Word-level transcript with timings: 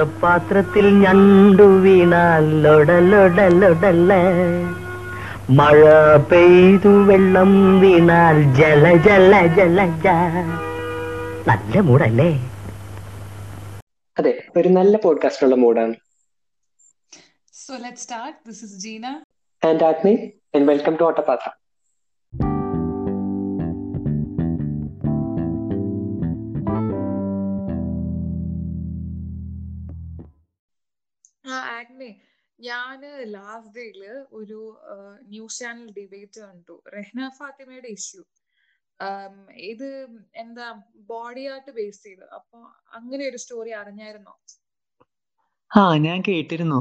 ഓട്ടപാത്രത്തിൽ 0.00 0.86
ഞണ്ടു 1.00 1.64
വീണാൽ 1.82 2.44
ലൊടലൊടലൊടല്ല 2.62 4.12
മഴ 5.50 5.80
പെയ്തു 6.30 6.92
വെള്ളം 7.08 7.50
വീണാൽ 7.80 8.36
ജല 8.52 8.84
ജല 9.06 9.32
ജല 9.56 9.78
നല്ല 11.46 11.74
മൂടല്ലേ 11.80 12.30
അതെ 14.16 14.32
ഒരു 14.56 14.68
നല്ല 14.68 14.96
പോഡ്കാസ്റ്റ് 14.96 15.44
ഉള്ള 15.46 15.56
മൂടാണ് 15.56 15.96
so 17.54 17.74
let 17.76 18.02
start 18.04 18.38
this 18.48 18.62
is 18.64 18.78
Jeena 18.78 19.06
and 19.62 19.84
Agni 19.84 20.14
and 20.54 20.66
welcome 20.68 20.96
to 20.96 21.04
Ottapathra 21.04 21.48
ഞാൻ 31.80 32.08
ഞാൻ 32.58 33.00
ലാസ്റ്റ് 33.34 33.74
ഡേയിൽ 33.76 34.02
ഒരു 34.38 34.58
ന്യൂസ് 35.32 35.58
ചാനൽ 35.62 35.86
ഡിബേറ്റ് 35.98 36.40
കണ്ടു. 36.46 36.74
റെഹ്ന 36.96 37.28
ഫാത്തിമയുടെ 37.38 37.90
ഇഷ്യൂ 37.98 38.22
ഇത് 39.72 39.88
എന്താ 40.36 40.66
ബോഡി 41.12 41.44
ആർട്ട് 41.52 41.72
ബേസ് 41.78 42.02
ചെയ്ത്. 42.06 42.24
അപ്പൊ 42.38 42.58
അങ്ങനെ 42.98 43.22
ഒരു 43.30 43.38
സ്റ്റോറി 43.42 43.72
അറിഞ്ഞായിരുന്നോ? 43.82 44.34
ആ 45.70 45.82
ഞാൻ 46.06 46.18
കേട്ടിരുന്നു. 46.28 46.80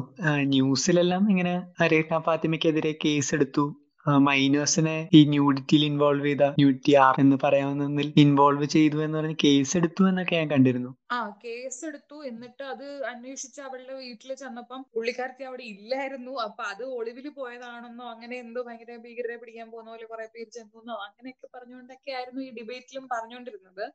ന്യൂസിലെല്ലാം 0.54 1.24
ഇങ്ങനെ 1.32 1.56
റെഹ്ന 1.94 2.20
ഫാത്തിമയ്ക്കെതിരെ 2.28 2.92
കേസ് 3.06 3.32
എടുത്തു. 3.36 3.66
മൈനേഴ്സിനെ 4.06 5.10
ഈ 5.14 5.20
ന്യൂഡിറ്റിയിൽ 5.26 5.84
ഇൻവോൾവ് 5.86 6.26
ചെയ്ത 6.28 6.44
ന്യൂഡിറ്റി 6.60 6.94
ആർ 7.06 7.16
എന്ന് 7.20 7.38
പറയാവുന്നതിൽ 7.44 8.08
ഇൻവോൾവ് 8.24 8.66
ചെയ്തു 8.66 8.98
എന്ന് 9.06 9.18
പറഞ്ഞ 9.18 9.36
കേസ് 9.44 9.78
എടുത്തു 9.78 10.04
എന്നൊക്കെ 10.10 10.36
ഞാൻ 10.36 10.50
കണ്ടിരുന്നു. 10.52 10.92
ആ 11.12 11.20
കേസ് 11.44 11.82
എടുത്തു. 11.86 12.18
എന്നിട്ട് 12.24 12.64
അത് 12.64 12.86
അന്വേഷിച്ച് 13.04 13.62
അവളുടെ 13.62 13.94
വീട്ടിൽ 13.94 14.34
ചെന്നപ്പം 14.34 14.86
പുള്ളിക്കാരത്തി 14.94 15.44
അവിടെ 15.44 15.64
ഇല്ലായിരുന്നു. 15.64 16.32
അപ്പൊ 16.32 16.64
അത് 16.64 16.84
ഒളിവിൽ 16.84 17.30
പോയതാണെന്നോ 17.30 18.06
അങ്ങനെ 18.06 18.36
എന്തോ 18.36 18.62
ഭയങ്കര 18.68 18.98
ഭീകരരെ 18.98 19.38
പിടിക്കാൻ 19.38 19.72
പോകുന്ന 19.72 19.92
പോലെ 19.92 20.06
കുറെ 20.06 20.28
പേര് 20.36 20.50
ചെന്നോ 20.58 20.96
അങ്ങനെയൊക്കെ 21.08 21.50
പറഞ്ഞുകൊണ്ടൊക്കെ 21.56 22.12
ആയിരുന്നു 22.12 22.42
ഈ 22.42 22.52
ഡിബേറ്റിലും 22.52 23.08
പറഞ്ഞുകൊണ്ടിരുന്നത്. 23.08 23.86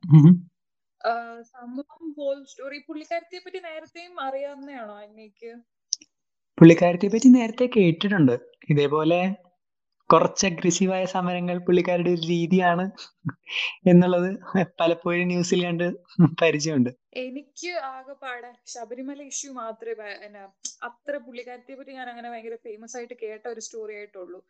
സംഭവം 1.55 2.05
ഹോൾ 2.19 2.45
സ്റ്റോറി 2.45 2.79
പുള്ളിക്കാരത്തിയെ 2.89 3.41
പറ്റി 3.41 3.59
നേരത്തെയും 3.59 4.21
അറിയാവുന്നതാണോ 4.21 4.95
അന്നേക്ക് 5.07 5.51
പുള്ളിക്കാരത്തെ 6.59 7.07
പറ്റി 7.07 7.29
നേരത്തെ 7.29 7.67
കേട്ടിട്ടുണ്ട്. 7.77 8.37
ഇതേപോലെ 8.69 9.19
കുറച്ച് 10.15 10.45
അഗ്രസീവായ 10.47 11.05
സമരങ്ങൾ 11.15 11.57
പുള്ളിക്കാരുടെ 11.59 12.11
ഒരു 12.11 12.23
രീതിയാണ് 12.33 12.85
എന്നുള്ളത് 13.87 14.29
പലപ്പോഴും 14.81 15.27
ന്യൂസിൽ 15.29 15.61
കണ്ട് 15.65 15.87
പരിചയമുണ്ട്. 16.43 16.91
എനിക്ക് 17.25 17.71
ആകെപ്പാടെ 17.91 18.51
ശബരിമല 18.73 19.23
ഇഷ്യൂ 19.33 19.51
മാത്രമേ 19.53 20.11
എന്നാ 20.27 20.45
അത്ര 20.89 21.17
പുള്ളിക്കാരത്തെ 21.27 21.75
പറ്റി 21.75 21.93
ഞാൻ 21.93 22.09
അങ്ങനെ 22.09 22.29
ഭയങ്കര 22.31 22.57
ഫേമസ് 22.67 22.97
ആയിട്ട് 22.99 23.17
കേട്ട 23.23 23.45
ഒരു 23.49 23.63
സ്റ്റോറി 23.67 23.95
ആയിട്ടുള്ളൂ. 23.95 24.41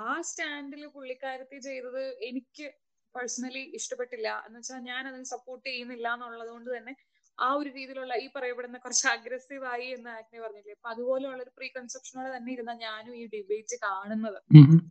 ആ 0.00 0.16
സ്റ്റാൻഡിൽ 0.30 0.82
പുള്ളിക്കാരത്തി 0.96 1.58
ചെയ്തത് 1.68 2.02
എനിക്ക് 2.30 2.66
പേഴ്സണലി 3.14 3.64
ഇഷ്ടപ്പെട്ടില്ല. 3.78 4.28
എന്ന് 4.46 4.58
വെച്ചാൽ 4.60 4.80
ഞാൻ 4.90 5.02
അതിന് 5.08 5.28
സപ്പോർട്ട് 5.34 5.66
ചെയ്യുന്നില്ല 5.68 6.08
എന്നുള്ളത് 6.16 6.52
കൊണ്ട് 6.56 6.70
തന്നെ 6.76 6.94
ആ 7.38 7.48
ഒരു 7.58 7.70
രീതിയിലുള്ള 7.76 8.14
ഈ 8.24 8.26
പറയപ്പെടുന്ന 8.34 8.78
കുറച്ച് 8.78 9.06
അഗ്രസീവ് 9.14 9.66
ആയി 9.72 9.88
എന്ന് 9.96 10.10
ആഗ്നെ 10.10 10.38
പറഞ്ഞില്ലേ 10.44 10.74
അപ്പൊ 10.76 10.90
അതുപോലെയുള്ള 10.92 11.42
ഒരു 11.42 11.52
പ്രീ 11.58 11.68
കൺസെപ്ഷനോടെ 11.76 12.30
തന്നെ 12.36 12.50
ഇരുന്ന 12.52 12.72
ഞാനും 12.84 13.14
ഈ 13.20 13.24
ഡിബേറ്റ് 13.34 13.76
കാണുന്നത്. 13.82 14.38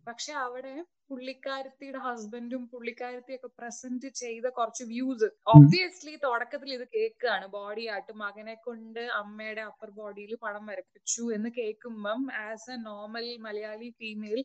പക്ഷെ 0.10 0.34
അവിടെ 0.44 0.74
പുള്ളിക്കാരത്തിയുടെ 1.10 2.00
ഹസ്ബൻഡും 2.06 2.62
പുള്ളിക്കാരത്തിയൊക്കെ 2.72 3.50
പ്രസന്റ് 3.60 4.10
ചെയ്ത 4.22 4.46
കുറച്ച് 4.60 4.84
വ്യൂസ് 4.94 5.28
ഒബ്വിയസ്ലി 5.54 6.14
തുടക്കത്തിൽ 6.24 6.70
ഇത് 6.74 6.86
കേൾക്കുകയാണ് 6.96 7.48
ബോഡി 7.58 7.84
ആയിട്ട് 7.94 8.14
മകനെ 8.24 8.56
കൊണ്ട് 8.68 9.02
അമ്മയുടെ 9.22 9.64
അപ്പർ 9.72 9.90
ബോഡിയിൽ 10.00 10.34
പണം 10.46 10.64
വരപ്പിച്ചു 10.72 11.26
എന്ന് 11.38 11.52
കേൾക്കുമ്പം 11.60 12.24
as 12.46 12.72
a 12.72 12.78
normal 12.88 13.28
Malayali 13.48 13.90
female 14.00 14.42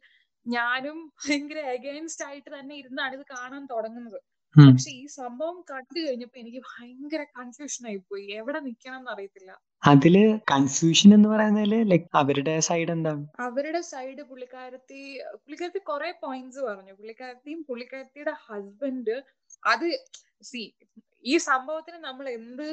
ഞാനും 0.47 0.99
ഭയങ്കര 1.21 1.61
അഗൈൻസ്റ്റ് 1.73 2.25
ആയിട്ട് 2.29 2.51
തന്നെ 2.51 2.75
ഇരുന്നാണ് 2.77 3.15
ഇത് 3.15 3.25
കാണാൻ 3.33 3.63
തുടങ്ങുന്നത്. 3.73 4.21
പക്ഷെ 4.57 4.93
ഈ 4.93 5.05
സംഭവം 5.17 5.57
കണ്ടു 5.69 5.99
കഴിഞ്ഞപ്പോ 5.99 6.39
എനിക്ക് 6.41 6.61
ഭയങ്കര 6.71 7.23
കൺഫ്യൂഷൻ 7.37 7.83
ആയി 7.89 7.99
പോയി. 8.09 8.25
എവിടെ 8.39 8.61
നിക്കണം 8.61 8.97
എന്ന് 9.01 9.11
അറിയത്തില്ല. 9.11 9.51
അതിൽ 9.83 10.17
കൺഫ്യൂഷൻ 10.53 11.11
എന്ന് 11.15 11.29
പറയുന്നതിൽ 11.29 11.75
ലൈക് 11.91 12.09
അവരുടെ 12.15 12.55
സൈഡ് 12.69 12.91
എന്താണ് 12.91 13.23
അവരുടെ 13.41 13.81
സൈഡ് 13.91 14.23
പുള്ളിക്കാരത്തി 14.31 15.03
പുള്ളിക്കാരത്തി 15.37 15.83
കുറെ 15.91 16.11
പോയിന്റ്സ് 16.25 16.61
പറഞ്ഞു. 16.61 16.95
പുള്ളിക്കാരത്തിയും 16.95 17.61
പുള്ളിക്കാരത്തിയുടെ 17.69 18.35
ഹസ്ബൻഡ് 18.47 19.17
അത് 19.63 19.87
സി 20.45 20.65
ഈ 21.25 21.35
സംഭവത്തിന് 21.47 21.99
നമ്മൾ 22.05 22.27
എന്ത് 22.31 22.67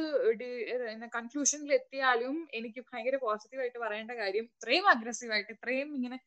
കൺക്ലൂഷനിൽ 1.15 1.71
എത്തിയാലും 1.73 2.35
എനിക്ക് 2.53 2.81
ഭയങ്കര 2.89 3.17
പോസിറ്റീവ് 3.23 3.61
ആയിട്ട് 3.61 3.79
പറയേണ്ട 3.85 4.13
കാര്യം 4.21 4.45
ഇത്രയും 4.51 4.85
അഗ്രസീവ് 4.94 5.33
ആയിട്ട് 5.33 5.51
ഇത്രയും 5.55 5.89
ഇങ്ങനെ 5.97 6.17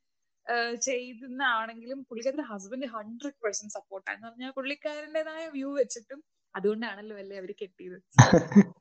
ആഹ് 0.47 0.75
ചെയ്യുന്ന 0.87 1.43
ആണെങ്കിലും 1.55 1.99
പുള്ളിക്കാരത്തിന്റെ 2.09 2.49
ഹസ്ബൻഡ് 2.53 2.89
ഹൺഡ്രഡ് 2.95 3.39
പെർസെന്റ് 3.43 3.75
സപ്പോർട്ട് 3.77 4.06
എന്ന് 4.11 4.27
പറഞ്ഞാൽ 4.28 4.53
പുള്ളിക്കാരന്റെതായ 4.59 5.45
വ്യൂ 5.56 5.71
വെച്ചിട്ടും 5.81 6.21
അതുകൊണ്ടാണല്ലോ 6.55 7.17
അല്ലേ 7.19 7.37
അവർ 7.39 7.51
കെട്ടിയത്? 7.55 7.99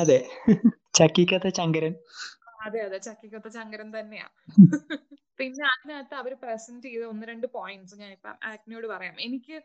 അതെ. 0.00 0.18
ചക്കിക്കത്തെ 0.94 1.50
ചങ്കരൻ. 1.58 1.94
അതെ 2.60 2.80
അതെ. 2.86 2.98
ചക്കിക്കത്ത 3.06 3.48
ചങ്കരൻ 3.56 3.88
തന്നെയാ. 3.94 4.26
പിന്നെ 5.38 5.64
അതിനകത്ത് 5.68 6.14
അവർ 6.14 6.32
പ്രസന്റ് 6.40 6.86
ചെയ്ത 6.86 7.04
ഒന്ന് 7.12 7.24
രണ്ട് 7.28 7.46
പോയിന്റ്സ് 7.54 7.96
ഞാൻ 8.00 8.10
ഇപ്പം 8.12 8.34
ആക്നിയോട് 8.50 8.86
പറയാം. 8.86 9.14
എനിക്ക് 9.26 9.56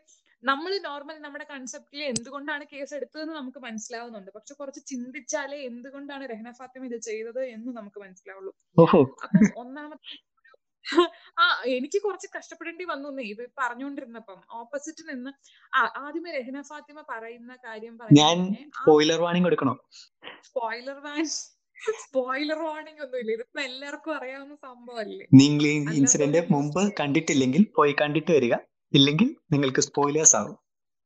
നമ്മൾ 0.42 0.72
നോർമൽ 0.86 1.16
നമ്മുടെ 1.24 1.46
കൺസെപ്റ്റിൽ 1.50 2.00
എന്തുകൊണ്ടാണ് 2.10 2.64
കേസ് 2.72 2.92
എടുത്തതെന്ന് 2.98 3.34
നമുക്ക് 3.34 3.60
മനസ്സിലാവുന്നുണ്ട്. 3.66 4.30
പക്ഷെ 4.36 4.54
കുറച്ച് 4.54 4.80
ചിന്തിച്ചാലേ 4.90 5.58
എന്തുകൊണ്ടാണ് 5.68 6.24
രഹന 6.32 6.50
ഫാത്തിമ 6.58 6.86
ഇത് 6.90 6.98
ചെയ്തത് 7.08 7.42
എന്ന് 7.54 7.70
നമുക്ക് 7.78 8.00
മനസ്സിലാവുള്ളൂ. 8.04 8.52
അപ്പൊ 8.76 9.00
ഒന്നാമത്തെ 9.62 10.14
ആ 11.38 11.44
എനിക്ക് 11.76 11.98
കുറച്ച് 12.04 12.28
കഷ്ടപ്പെടേണ്ടി 12.36 12.84
വന്നു 12.84 13.22
ഇത് 13.32 13.42
പറഞ്ഞുകൊണ്ടിരുന്നപ്പം 13.60 14.38
ഓപ്പോസിറ്റ് 14.60 15.02
നിന്ന് 15.08 15.30
ആ 15.78 15.82
ആദ്യമേ 16.04 16.32
രഹന 16.38 16.60
ഫാത്തിമ 16.70 17.04
പറയുന്ന 17.12 17.52
കാര്യം 17.66 17.94
ഞാൻ 18.20 18.36
സ്പോയിലർ 18.78 19.20
വാണിംഗ് 19.20 19.46
കൊടുക്കണോ. 19.48 19.74
സ്പോയിലർ 20.48 20.98
വാണിംഗ് 21.06 21.34
സ്പോയിലർ 22.02 22.58
വാർണിംഗ് 22.58 23.02
ഒന്നുമില്ല. 23.04 23.30
ഇതിപ്പോ 23.36 23.60
എല്ലാവർക്കും 23.60 24.12
അറിയാവുന്ന 24.18 24.54
സംഭവമല്ലേ? 24.66 25.26
നിങ്ങൾ 25.40 25.64
ഈ 25.66 25.74
ഇൻസിഡന്റ് 26.00 26.40
മുമ്പ് 26.54 26.80
കണ്ടിട്ടില്ലെങ്കിൽ 27.00 27.64
പോയി 27.78 27.94
കണ്ടിട്ട് 28.02 28.30
വരിക. 28.36 28.54
ഇല്ലെങ്കിൽ 28.92 29.28
നിങ്ങൾക്ക് 29.52 29.82
സ്പോയിലേഴ്സ് 29.88 30.36
ആവും. 30.40 30.56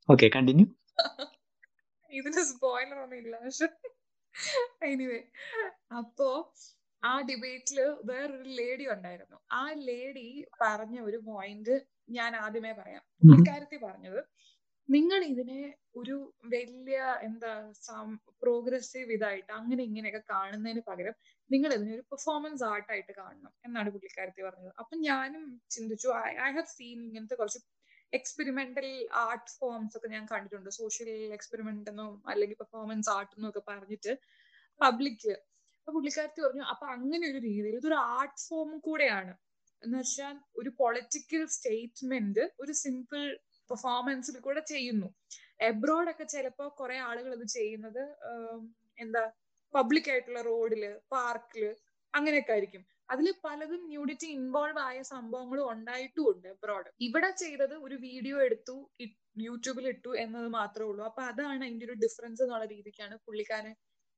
ഓക്കെ 0.09 0.29
കണ്ടിന്യൂ 0.37 0.67
ഇതിന് 2.11 2.43
സ്പോയിലർ 2.53 2.99
ഒന്നും 3.05 3.19
ഇല്ല. 3.23 3.35
പക്ഷെ 3.45 3.69
എനിവേ 4.93 5.21
അപ്പോ 5.99 6.29
ആ 7.03 7.12
ഡിബേറ്റിൽ 7.28 7.78
വേറൊരു 8.11 8.49
ലേഡി 8.61 8.87
ഉണ്ടായിരുന്നു. 8.94 9.38
ആ 9.61 9.62
ലേഡി 9.88 10.28
പറഞ്ഞ 10.62 10.97
ഒരു 11.09 11.19
പോയിന്റ് 11.28 11.75
ഞാൻ 12.19 12.33
ആദ്യമേ 12.44 12.72
പറയാം. 12.81 13.03
ഇക്കാര്യത്തിൽ 13.37 13.81
പറഞ്ഞത് 13.88 14.21
നിങ്ങൾ 14.88 15.21
ഇതിനെ 15.33 15.61
ഒരു 16.00 16.16
വലിയ 16.53 16.99
എന്താ 17.27 17.50
പ്രോഗ്രസീവ് 18.43 19.12
ഇതായിട്ട് 19.16 19.50
അങ്ങനെ 19.59 19.83
ഇങ്ങനെയൊക്കെ 19.88 20.22
കാണുന്നതിന് 20.33 20.83
പകരം 20.88 21.15
നിങ്ങൾ 21.50 21.71
ഇതിനെ 21.77 21.93
ഒരു 21.99 22.05
പെർഫോമൻസ് 22.12 22.65
ആർട്ടായിട്ട് 22.71 23.12
കാണണം 23.21 23.53
എന്നാണ് 23.67 23.91
പുള്ളിക്കാരത്തി 23.94 24.43
പറഞ്ഞത്. 24.49 24.72
അപ്പൊ 24.82 24.94
ഞാനും 25.09 25.44
ചിന്തിച്ചു 25.75 26.09
ഐ 26.47 26.50
ഹാവ് 26.56 26.67
സീൻ 26.77 26.99
ഇങ്ങനത്തെ 27.09 27.38
കുറച്ച് 27.43 27.61
എക്സ്പെരിമെന്റൽ 28.12 28.88
ആർട്ട് 29.25 29.53
ഫോംസ് 29.59 29.97
ഒക്കെ 29.99 30.09
ഞാൻ 30.17 30.25
കണ്ടിട്ടുണ്ട്. 30.32 30.71
സോഷ്യൽ 30.81 31.11
എക്സ്പെരിമെന്റ് 31.38 31.91
എന്നോ 31.93 32.09
അല്ലെങ്കിൽ 32.32 32.59
പെർഫോമൻസ് 32.62 33.11
ആർട്ട് 33.17 33.32
എന്നോ 33.37 33.50
ഒക്കെ 33.53 33.62
പറഞ്ഞിട്ട് 33.71 34.12
പബ്ലിക്കിൽ 34.81 35.32
അപ്പൊ 35.91 36.01
പുള്ളിക്കാരത്തി 36.03 36.41
പറഞ്ഞു 36.43 36.65
അപ്പൊ 36.73 36.84
അങ്ങനെ 36.95 37.25
ഒരു 37.31 37.39
രീതിയിൽ 37.47 37.77
ഇതൊരു 37.78 37.97
ആർട്ട് 38.17 38.43
ഫോം 38.49 38.69
കൂടെയാണ്. 38.84 39.33
എന്ന് 39.83 39.97
വെച്ചാൽ 40.01 40.34
ഒരു 40.61 40.71
പൊളിറ്റിക്കൽ 40.81 41.43
സ്റ്റേറ്റ്മെന്റ് 41.55 42.43
ഒരു 42.62 42.73
സിമ്പിൾ 42.83 43.23
പെർഫോമൻസിൽ 43.70 44.37
കൂടെ 44.44 44.62
ചെയ്യുന്നു. 44.73 45.09
എബ്രോഡ് 45.70 46.11
ഒക്കെ 46.12 46.26
ചിലപ്പോ 46.35 46.64
കുറെ 46.81 46.99
ആളുകൾ 47.09 47.32
ഇത് 47.38 47.47
ചെയ്യുന്നത് 47.56 48.03
എന്താ 48.99 49.25
പബ്ലിക് 49.75 50.11
ആയിട്ടുള്ള 50.12 50.43
റോഡിൽ 50.50 50.85
പാർക്കിൽ 51.14 51.67
അങ്ങനെയൊക്കെ 52.14 52.55
ആയിരിക്കും. 52.56 52.85
അതിൽ 53.14 53.26
പലതും 53.44 53.82
ന്യൂഡിറ്റി 53.93 54.29
ഇൻവോൾവ് 54.38 54.81
ആയ 54.88 54.99
സംഭവങ്ങളും 55.14 55.67
ഉണ്ടായിട്ടും 55.75 56.25
ഉണ്ട് 56.32 56.49
എബ്രോഡ് 56.55 56.88
ഇവിടെ 57.09 57.31
ചെയ്തത് 57.43 57.76
ഒരു 57.87 57.97
വീഡിയോ 58.06 58.37
എടുത്തു 58.49 58.76
യൂട്യൂബിൽ 59.49 59.87
ഇട്ടു 59.94 60.11
എന്നത് 60.25 60.49
മാത്രമേ 60.59 60.88
ഉള്ളൂ. 60.91 61.03
അപ്പൊ 61.11 61.23
അതാണ് 61.31 61.62
അതിന്റെ 61.67 61.87
ഒരു 61.91 61.97
ഡിഫറൻസ് 62.05 62.43
എന്നുള്ള 62.47 62.67
രീതിക്കാണ് 62.76 63.17
പുള്ളിക്കാരൻ 63.26 63.75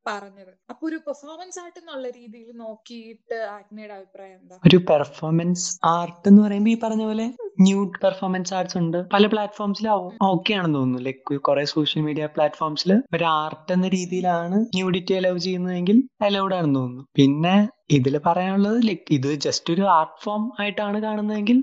പറഞ്ഞത്. 0.06 0.52
അപ്പൊ 0.70 0.88
ഒരു 0.88 0.96
പെർഫോമൻസ് 1.06 1.58
ആർട്ട് 1.60 1.78
എന്നുള്ള 1.78 2.08
രീതിയിൽ 2.10 2.50
നോക്കിയിട്ട് 2.56 3.34
ആഗ്നയുടെ 3.56 3.94
അഭിപ്രായം 3.94 4.38
എന്താ? 4.42 4.56
ഒരു 4.66 4.76
പെർഫോമൻസ് 4.90 5.78
ആർട്ട് 5.84 6.28
എന്ന് 6.28 6.42
പറയുമ്പോൾ 6.42 6.70
ഈ 6.70 6.78
പറഞ്ഞ 6.82 7.04
പോലെ 7.04 7.26
ന്യൂ 7.60 7.92
പെർഫോമൻസ് 8.04 8.54
ആർട്സ് 8.54 8.78
ഉണ്ട്. 8.78 9.08
പല 9.14 9.26
പ്ലാറ്റ്ഫോംസിൽ 9.26 9.88
ഓക്കെ 10.22 10.52
ആണെന്ന് 10.54 10.78
തോന്നുന്നു. 10.78 11.04
ലൈക്ക് 11.08 11.40
കുറെ 11.40 11.64
സോഷ്യൽ 11.64 12.02
മീഡിയ 12.02 12.26
പ്ലാറ്റ്ഫോംസിൽ 12.26 12.92
ഒരു 13.14 13.24
ആർട്ട് 13.24 13.72
എന്ന 13.72 13.88
രീതിയിലാണ് 13.88 14.58
ന്യൂഡിറ്റി 14.76 15.14
അലൗ 15.14 15.36
ചെയ്യുന്നതെങ്കിൽ 15.38 16.08
അലൗഡ് 16.22 16.54
ആണെന്ന് 16.54 16.80
തോന്നുന്നു. 16.80 17.04
പിന്നെ 17.16 17.68
ഇതിൽ 17.98 18.14
പറയാനുള്ളത് 18.26 18.78
ലൈക്ക് 18.88 19.06
ഇത് 19.16 19.30
ജസ്റ്റ് 19.46 19.72
ഒരു 19.74 19.84
ആർട്ട് 19.98 20.18
ഫോം 20.24 20.42
ആയിട്ടാണ് 20.60 20.98
കാണുന്നതെങ്കിൽ 21.06 21.58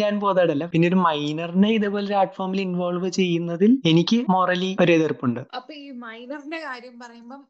ഞാൻ 0.00 0.12
ബോധവടല്ല 0.24 0.66
പിന്നെ 0.72 0.88
ഒരു 0.92 1.00
മൈനറിനെ 1.06 1.70
ഇതേപോലെ 1.78 2.06
ഒരു 2.10 2.18
ആർട്ട് 2.22 2.36
ഫോമിൽ 2.38 2.62
ഇൻവോൾവ് 2.66 3.10
ചെയ്യുന്നതിൽ 3.20 3.72
എനിക്ക് 3.92 4.18
മോറലി 4.34 4.70
ഒരു 4.84 4.94
എതിർപ്പുണ്ട് 4.98 5.40
അപ്പൊ 5.60 5.72
ഈ 5.84 5.86
മൈനറിന്റെ 6.06 6.60
കാര്യം 6.68 6.96
പറയുമ്പം 7.04 7.42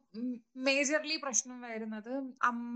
മേജർലി 0.67 1.17
പ്രശ്നം 1.25 1.59
വരുന്നത് 1.67 2.13
അമ്മ 2.51 2.75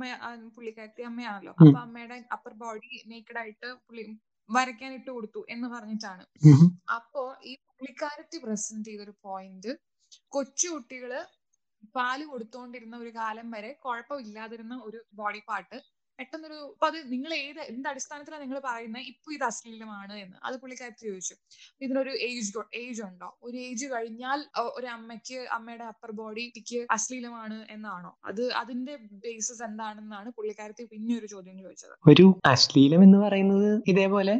പുള്ളിക്കാരി 0.55 0.77
പുള്ളിക്കാരത്തി 0.77 1.03
അമ്മയാണല്ലോ. 1.09 1.51
അപ്പൊ 1.59 1.79
അമ്മയുടെ 1.85 2.17
അപ്പർ 2.35 2.53
ബോഡി 2.61 2.89
നേക്കഡ് 3.11 3.39
ആയിട്ട് 3.41 3.67
പുള്ളി 3.85 4.03
വരയ്ക്കാൻ 4.49 4.91
ഇട്ട് 4.97 5.09
കൊടുത്തു 5.15 5.41
എന്ന് 5.53 5.67
പറഞ്ഞിട്ടാണ്. 5.73 6.23
അപ്പോ 6.97 7.23
ഈ 7.49 7.53
പുള്ളിക്കാരത്തി 7.69 8.37
പ്രസന്റ് 8.45 8.87
ചെയ്തൊരു 8.89 9.13
പോയിന്റ് 9.27 9.73
കൊച്ചു 10.35 10.67
കുട്ടികൾ 10.73 11.11
പാൽ 11.95 12.19
കൊടുത്തോണ്ടിരുന്ന 12.25 12.95
ഒരു 12.97 13.11
കാലം 13.15 13.47
വരെ 13.51 13.71
കുഴപ്പമില്ലാതിരുന്ന 13.83 14.75
ഒരു 14.87 15.01
ബോഡി 15.13 15.41
പാർട്ട് 15.47 15.77
പെട്ടെന്നൊരു 16.19 16.59
അപ്പൊ 16.73 16.85
അത് 16.91 16.99
നിങ്ങൾ 17.13 17.31
ഏത് 17.43 17.59
എന്ത് 17.71 17.87
അടിസ്ഥാനത്തിലാണ് 17.91 18.43
നിങ്ങൾ 18.45 18.59
പറയുന്നത് 18.67 19.03
ഇപ്പൊ 19.11 19.29
ഇത് 19.37 19.45
അശ്ലീലമാണ് 19.49 20.13
എന്ന്. 20.23 20.37
അത് 20.47 20.55
പുള്ളിക്കാരത്തി 20.61 21.03
ചോദിച്ചു. 21.09 21.35
ഇതിനൊരു 21.85 22.13
ഏജ് 22.27 22.51
ഏജ് 22.81 23.01
ഉണ്ടോ? 23.07 23.29
ഒരു 23.45 23.57
ഏജ് 23.67 23.85
കഴിഞ്ഞാൽ 23.93 24.39
ഒരു 24.77 24.87
അമ്മയ്ക്ക് 24.95 25.39
അമ്മയുടെ 25.57 25.85
അപ്പർ 25.93 26.11
ബോഡിക്ക് 26.19 26.79
അശ്ലീലമാണ് 26.95 27.57
എന്നാണോ? 27.75 28.11
അത് 28.29 28.43
അതിന്റെ 28.61 28.93
ബേസിസ് 29.25 29.63
എന്താണെന്നാണ് 29.67 30.29
പുള്ളിക്കാരത്തി 30.37 30.85
പിന്നെ 30.93 31.13
ഒരു 31.19 31.27
ചോദ്യം 31.33 31.57
ചോദിച്ചത്. 31.65 31.93
ഒരു 32.11 32.25
അശ്ലീലം 32.53 33.03
എന്ന് 33.07 33.19
പറയുന്നത് 33.25 33.69
ഇതേപോലെ 33.93 34.35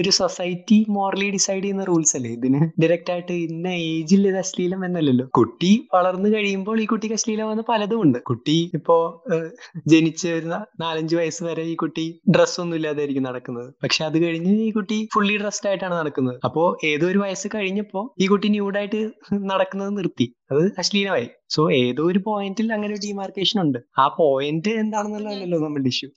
ഒരു 0.00 0.12
സൊസൈറ്റി 0.20 0.78
മോറലി 0.96 1.28
ഡിസൈഡ് 1.36 1.62
ചെയ്യുന്ന 1.64 1.86
റൂൾസ് 1.90 2.14
അല്ലേ? 2.18 2.32
ഇതിന് 2.38 2.60
ഡയറക്റ്റ് 2.82 3.12
ആയിട്ട് 3.14 3.34
ഇന്ന 3.48 3.66
ഏജിൽ 3.92 4.22
ഇത് 4.32 4.38
അശ്ലീലം 4.44 4.80
എന്നല്ലല്ലോ. 4.88 5.26
കുട്ടി 5.40 5.72
വളർന്നു 5.96 6.28
കഴിയുമ്പോൾ 6.34 6.76
ഈ 6.84 6.86
കുട്ടിക്ക് 6.92 7.16
അശ്ലീലമാകുന്ന 7.20 7.64
പലതും 7.72 8.00
ഉണ്ട്. 8.06 8.20
കുട്ടി 8.30 8.58
ഇപ്പോ 8.80 8.98
ജനിച്ചു 9.94 10.26
വരുന്ന 10.32 10.56
നാലഞ്ച് 10.84 11.14
വയസ്സ് 11.22 11.42
വരെ 11.48 11.64
ഈ 11.72 11.74
കുട്ടി 11.82 12.06
ഡ്രസ് 12.36 12.58
ഒന്നും 12.62 12.76
ഇല്ലാതായിരിക്കും 12.78 13.26
നടക്കുന്നത്. 13.30 13.68
പക്ഷെ 13.84 14.02
അത് 14.08 14.16
കഴിഞ്ഞ് 14.24 14.54
ഈ 14.66 14.70
കുട്ടി 14.78 14.98
ഫുള്ളി 15.14 15.36
ഡ്രസ്ഡ് 15.42 15.68
ആയിട്ടാണ് 15.70 15.94
നടക്കുന്നത്. 16.00 16.38
അപ്പോ 16.48 16.64
ഏതോ 16.90 17.06
ഒരു 17.12 17.20
വയസ്സ് 17.24 17.48
കഴിഞ്ഞപ്പോ 17.56 18.02
ഈ 18.24 18.26
കുട്ടി 18.32 18.48
ന്യൂഡായിട്ട് 18.56 19.02
നടക്കുന്നത് 19.52 19.92
നിർത്തി. 19.98 20.26
അത് 20.52 20.64
അശ്ലീലമായി. 20.82 21.28
സോ 21.56 21.62
ഏതോ 21.82 22.02
ഒരു 22.12 22.22
പോയിന്റിൽ 22.28 22.68
അങ്ങനെ 22.76 22.92
ഒരു 22.94 23.02
ഡിമാർക്കേഷൻ 23.06 23.58
ഉണ്ട്. 23.66 23.78
ആ 24.02 24.06
പോയിന്റ് 24.18 24.72
എന്താണെന്നുള്ളതല്ലോ 24.82 25.60
നമ്മൾ 25.66 25.88
ഇഷ്യൂ 25.92 26.10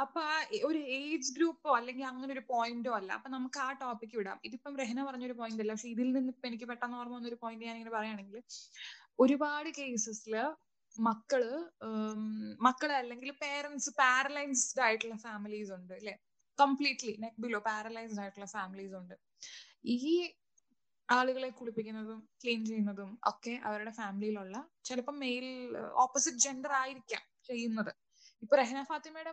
അപ്പൊ 0.00 0.22
ഒരു 0.68 0.80
ഏജ് 0.96 1.28
ഗ്രൂപ്പോ 1.36 1.70
അല്ലെങ്കിൽ 1.76 2.04
അങ്ങനെ 2.10 2.30
ഒരു 2.36 2.42
പോയിന്റോ 2.52 2.92
അല്ല. 2.96 3.10
അപ്പൊ 3.18 3.28
നമുക്ക് 3.34 3.58
ആ 3.66 3.68
ടോപ്പിക് 3.82 4.16
വിടാം. 4.18 4.38
ഇതിപ്പം 4.48 4.72
രഹന 4.80 5.04
പറഞ്ഞൊരു 5.08 5.36
പോയിന്റ് 5.40 5.62
അല്ല. 5.64 5.74
പക്ഷെ 5.76 5.88
ഇതിൽ 5.94 6.08
നിന്ന് 6.16 6.32
ഇപ്പൊ 6.34 6.48
എനിക്ക് 6.50 6.66
പെട്ടെന്ന് 6.70 6.96
ഓർമ്മ 7.00 7.14
വന്ന 7.16 7.30
ഒരു 7.32 7.38
പോയിന്റ് 7.44 7.68
ഞാൻ 7.68 7.76
ഇങ്ങനെ 7.78 7.92
പറയുകയാണെങ്കിൽ 7.96 8.38
ഒരുപാട് 9.24 9.68
കേസസിൽ 9.78 10.34
മക്കൾ 10.96 11.42
മക്കളെ 12.66 12.94
അല്ലെങ്കിൽ 13.02 13.30
പേരൻസ് 13.42 13.90
പാരലൈസ്ഡ് 14.00 14.82
ആയിട്ടുള്ള 14.86 15.16
ഫാമിലീസ് 15.26 15.72
ഉണ്ട് 15.78 15.94
അല്ലെ 15.98 16.14
കംപ്ലീറ്റ്ലി 16.58 17.14
നെക്ക് 17.22 17.40
ബിലോ 17.44 17.60
പാരലൈസ്ഡ് 17.68 18.20
ആയിട്ടുള്ള 18.22 18.48
ഫാമിലീസ് 18.56 18.94
ഉണ്ട്. 19.00 19.14
ഈ 19.84 19.96
ആളുകളെ 21.08 21.48
കുളിപ്പിക്കുന്നതും 21.58 22.18
ക്ലീൻ 22.42 22.60
ചെയ്യുന്നതും 22.70 23.10
ഒക്കെ 23.30 23.54
അവരുടെ 23.68 23.92
ഫാമിലിയിലുള്ള 24.00 24.56
ചിലപ്പോൾ 24.88 25.14
മെയിൽ 25.24 25.46
ഓപ്പോസിറ്റ് 26.04 26.42
ജെൻഡർ 26.44 26.72
ആയിരിക്കാം 26.82 27.24
ചെയ്യുന്നത്. 27.48 27.92
ഇപ്പൊ 28.42 28.54
രഹന 28.60 28.80
ഫാത്തിമയുടെ 28.90 29.32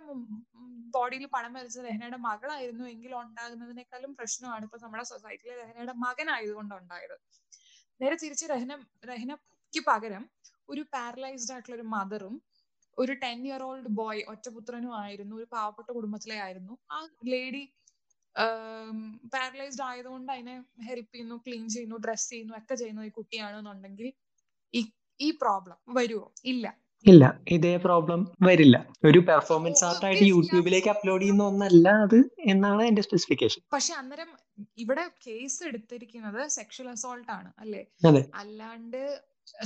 ബോഡിയിൽ 0.95 1.25
പണം 1.36 1.51
വരച്ചത് 1.57 1.86
രഹനയുടെ 1.89 2.19
മകളായിരുന്നു 2.27 2.86
എങ്കിൽ 2.94 3.12
ഉണ്ടാകുന്നതിനേക്കാളും 3.15 4.12
പ്രശ്നമാണ് 4.19 4.65
ഇപ്പൊ 4.68 4.80
നമ്മുടെ 4.83 5.06
സൊസൈറ്റിയിലെ 5.12 5.56
രഹനയുടെ 5.63 5.95
മകനായതുകൊണ്ട് 6.06 6.74
ഉണ്ടായത്. 6.80 7.15
നേരെ 8.01 8.15
തിരിച്ച് 8.24 8.45
രഹന 8.53 8.74
രഹനയ്ക്ക് 9.12 9.83
പകരം 9.92 10.24
ഒരു 10.69 10.84
പാരലൈസ്ഡ് 10.94 11.54
ആയിട്ടുള്ള 11.54 11.75
ഒരു 11.75 11.88
മദറും 11.94 12.36
ഒരു 12.98 13.14
ടെൻ 13.24 13.40
ഇയർ 13.48 13.62
ഓൾഡ് 13.64 13.90
ബോയ് 14.00 14.22
ഒറ്റപുത്രനും 14.31 14.94
ആയിരുന്നു 15.02 15.34
ഒരു 15.40 15.48
പാവപ്പെട്ട 15.52 15.90
കുടുംബത്തിലെ 15.98 16.38
ആയിരുന്നു. 16.46 16.74
ആ 16.92 17.00
ലേഡി 17.34 17.64
പാരലൈസ്ഡ് 19.34 19.86
ആയതുകൊണ്ട് 19.90 20.31
അതിനെ 20.34 20.56
ഹെൽപ്പ് 20.88 21.14
ചെയ്യുന്നു 21.14 21.38
ക്ലീൻ 21.46 21.64
ചെയ്യുന്നു 21.75 21.98
ഡ്രസ് 22.06 22.28
ചെയ്യുന്നു 22.31 22.56
ഒക്കെ 22.60 22.75
ചെയ്യുന്നു 22.75 23.04
ഈ 23.04 23.12
കുട്ടിയാണെന്നുണ്ടെങ്കിൽ 23.18 24.10
ഈ 25.19 25.30
പ്രോബ്ലം 25.42 25.78
വരുമോ 25.98 26.25
ഇല്ല. 26.46 26.66
ഇല്ല. 27.06 27.24
ഇതേ 27.56 27.72
പ്രോബ്ലം 27.86 28.20
വരില്ല. 28.48 28.75
ഒരു 29.08 29.20
പെർഫോമൻസ് 29.30 29.84
ആർട്ടായിട്ട് 29.84 30.06
ആർട്ട് 30.06 30.06
ആയിട്ട് 30.08 30.25
യൂട്യൂബിലേക്ക് 30.31 30.90
അപ്ലോഡ് 30.94 31.22
ചെയ്യുന്ന 31.22 31.44
ഒന്നല്ല 31.52 31.88
അത് 32.06 32.18
എന്നാണ് 32.54 32.81
എന്റെ 32.90 33.04
സ്പെസിഫിക്കേഷൻ 33.08 33.62
പക്ഷെ 33.75 33.94
അന്നേരം 33.94 34.30
ഇവിടെ 34.78 35.06
കേസ് 35.25 35.60
എടുത്തിരിക്കുന്നത് 35.70 36.42
സെക്ഷൽ 36.58 36.88
അസോൾട്ട് 36.94 37.31
ആണ് 37.38 37.50
അല്ലേ? 37.63 37.81
അല്ലാണ്ട് 38.42 39.02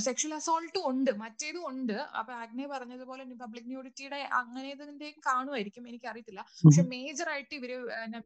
സെക്ഷൽ 0.04 0.32
അസോൾട്ടും 0.34 0.82
ഉണ്ട് 0.90 1.10
മറ്റേതും 1.22 1.64
ഉണ്ട്. 1.70 1.96
അപ്പൊ 2.18 2.32
ആഗ്നേ 2.34 2.66
പറഞ്ഞതുപോലെ 2.66 3.22
പബ്ലിക് 3.42 3.68
ന്യൂഡിറ്റിയുടെ 3.68 4.20
അങ്ങനെ 4.40 4.68
ഇതിന്റെയും 4.74 5.18
കാണുമായിരിക്കും 5.28 5.88
എനിക്ക് 5.88 6.08
അറിയത്തില്ല 6.12 6.42
പക്ഷെ 6.64 6.84
മേജർ 6.92 7.28
ആയിട്ട് 7.34 7.54
ഇവർ 7.58 7.72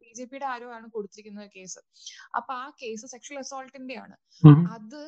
ബി 0.03 0.11
ജെ 0.17 0.25
പിയുടെ 0.31 0.47
ആരോ 0.53 0.69
ആണ് 0.77 0.87
കൊടുത്തിരിക്കുന്നത് 0.95 1.49
കേസ്? 1.57 1.79
അപ്പൊ 2.37 2.53
ആ 2.55 2.67
കേസ് 2.81 3.07
സെക്ഷൽ 3.15 3.39
അസോൾട്ടിന്റെ 3.39 3.97
ആണ് 4.05 4.17
അത് 4.75 5.01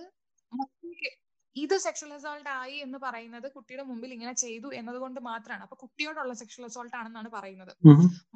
ഇത് 1.55 1.75
സെക്ഷൽ 1.79 2.11
അസോൾട്ട് 2.13 2.49
ആയി 2.57 2.75
എന്ന് 2.77 2.97
പറയുന്നത് 2.97 3.47
കുട്ടിയുടെ 3.55 3.83
മുമ്പിൽ 3.83 4.11
ഇങ്ങനെ 4.13 4.33
ചെയ്തു 4.41 4.69
എന്നതുകൊണ്ട് 4.79 5.19
മാത്രമാണ് 5.21 5.63
അപ്പൊ 5.63 5.75
കുട്ടിയോടുള്ള 5.75 6.33
സെക്ഷൽ 6.33 6.65
അസോൾട്ട് 6.65 6.95
ആണെന്നാണ് 6.95 7.29
പറയുന്നത്. 7.29 7.71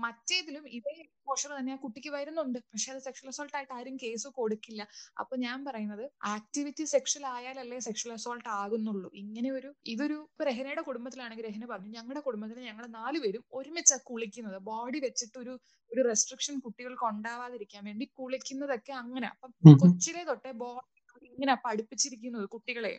മറ്റേതിലും 0.04 0.64
ഇതേ 0.78 0.94
എക്സ്പോഷർ 1.04 1.52
തന്നെ 1.58 1.74
ആ 1.74 1.80
കുട്ടിക്ക് 1.84 2.12
വരുന്നുണ്ട്. 2.16 2.60
പക്ഷെ 2.72 2.92
അത് 2.94 3.02
സെക്ഷൽ 3.08 3.28
അസോൾട്ട് 3.28 3.56
ആയിട്ട് 3.56 3.74
ആരും 3.74 3.96
കേസ് 4.04 4.28
കൊടുക്കില്ല. 4.40 4.82
അപ്പൊ 5.20 5.36
ഞാൻ 5.38 5.60
പറയുന്നത് 5.66 6.04
ആക്ടിവിറ്റി 6.36 6.86
സെക്ഷൽ 6.94 7.26
ആയാലല്ലേ 7.36 7.80
സെക്ഷൽ 7.80 8.14
അസോൾട്ട് 8.14 8.50
ആകുന്നുള്ളൂ. 8.60 9.12
ഇങ്ങനെ 9.24 9.52
ഒരു 9.52 9.72
ഇതൊരു 9.86 10.18
രഹനയുടെ 10.50 10.84
കുടുംബത്തിലാണെങ്കിൽ 10.90 11.48
രഹന 11.50 11.66
പറഞ്ഞു 11.66 11.92
ഞങ്ങളുടെ 11.98 12.24
കുടുംബത്തിൽ 12.28 12.60
ഞങ്ങൾ 12.70 12.88
നാലുപേരും 13.00 13.46
ഒരുമിച്ച് 13.54 13.98
കുളിക്കുന്നത്. 14.10 14.60
ബോഡി 14.64 15.00
വെച്ചിട്ട് 15.00 15.38
ഒരു 15.44 15.56
ഒരു 15.92 16.02
റെസ്ട്രിക്ഷൻ 16.10 16.56
കുട്ടികൾക്ക് 16.60 17.06
ഉണ്ടാവാതിരിക്കാൻ 17.12 17.84
വേണ്ടി 17.86 18.06
കുളിക്കുന്നതൊക്കെ 18.20 18.94
അങ്ങനെ. 19.02 19.28
അപ്പം. 19.36 19.52
കൊച്ചിലെ 19.82 20.24
തൊട്ടേ 20.24 20.52
ബോഡി 20.64 20.93
ഇങ്ങനെ 21.34 21.56
പഠിപ്പിച്ചിരിക്കുന്നത് 21.66 22.48
കുട്ടികളെ. 22.48 22.94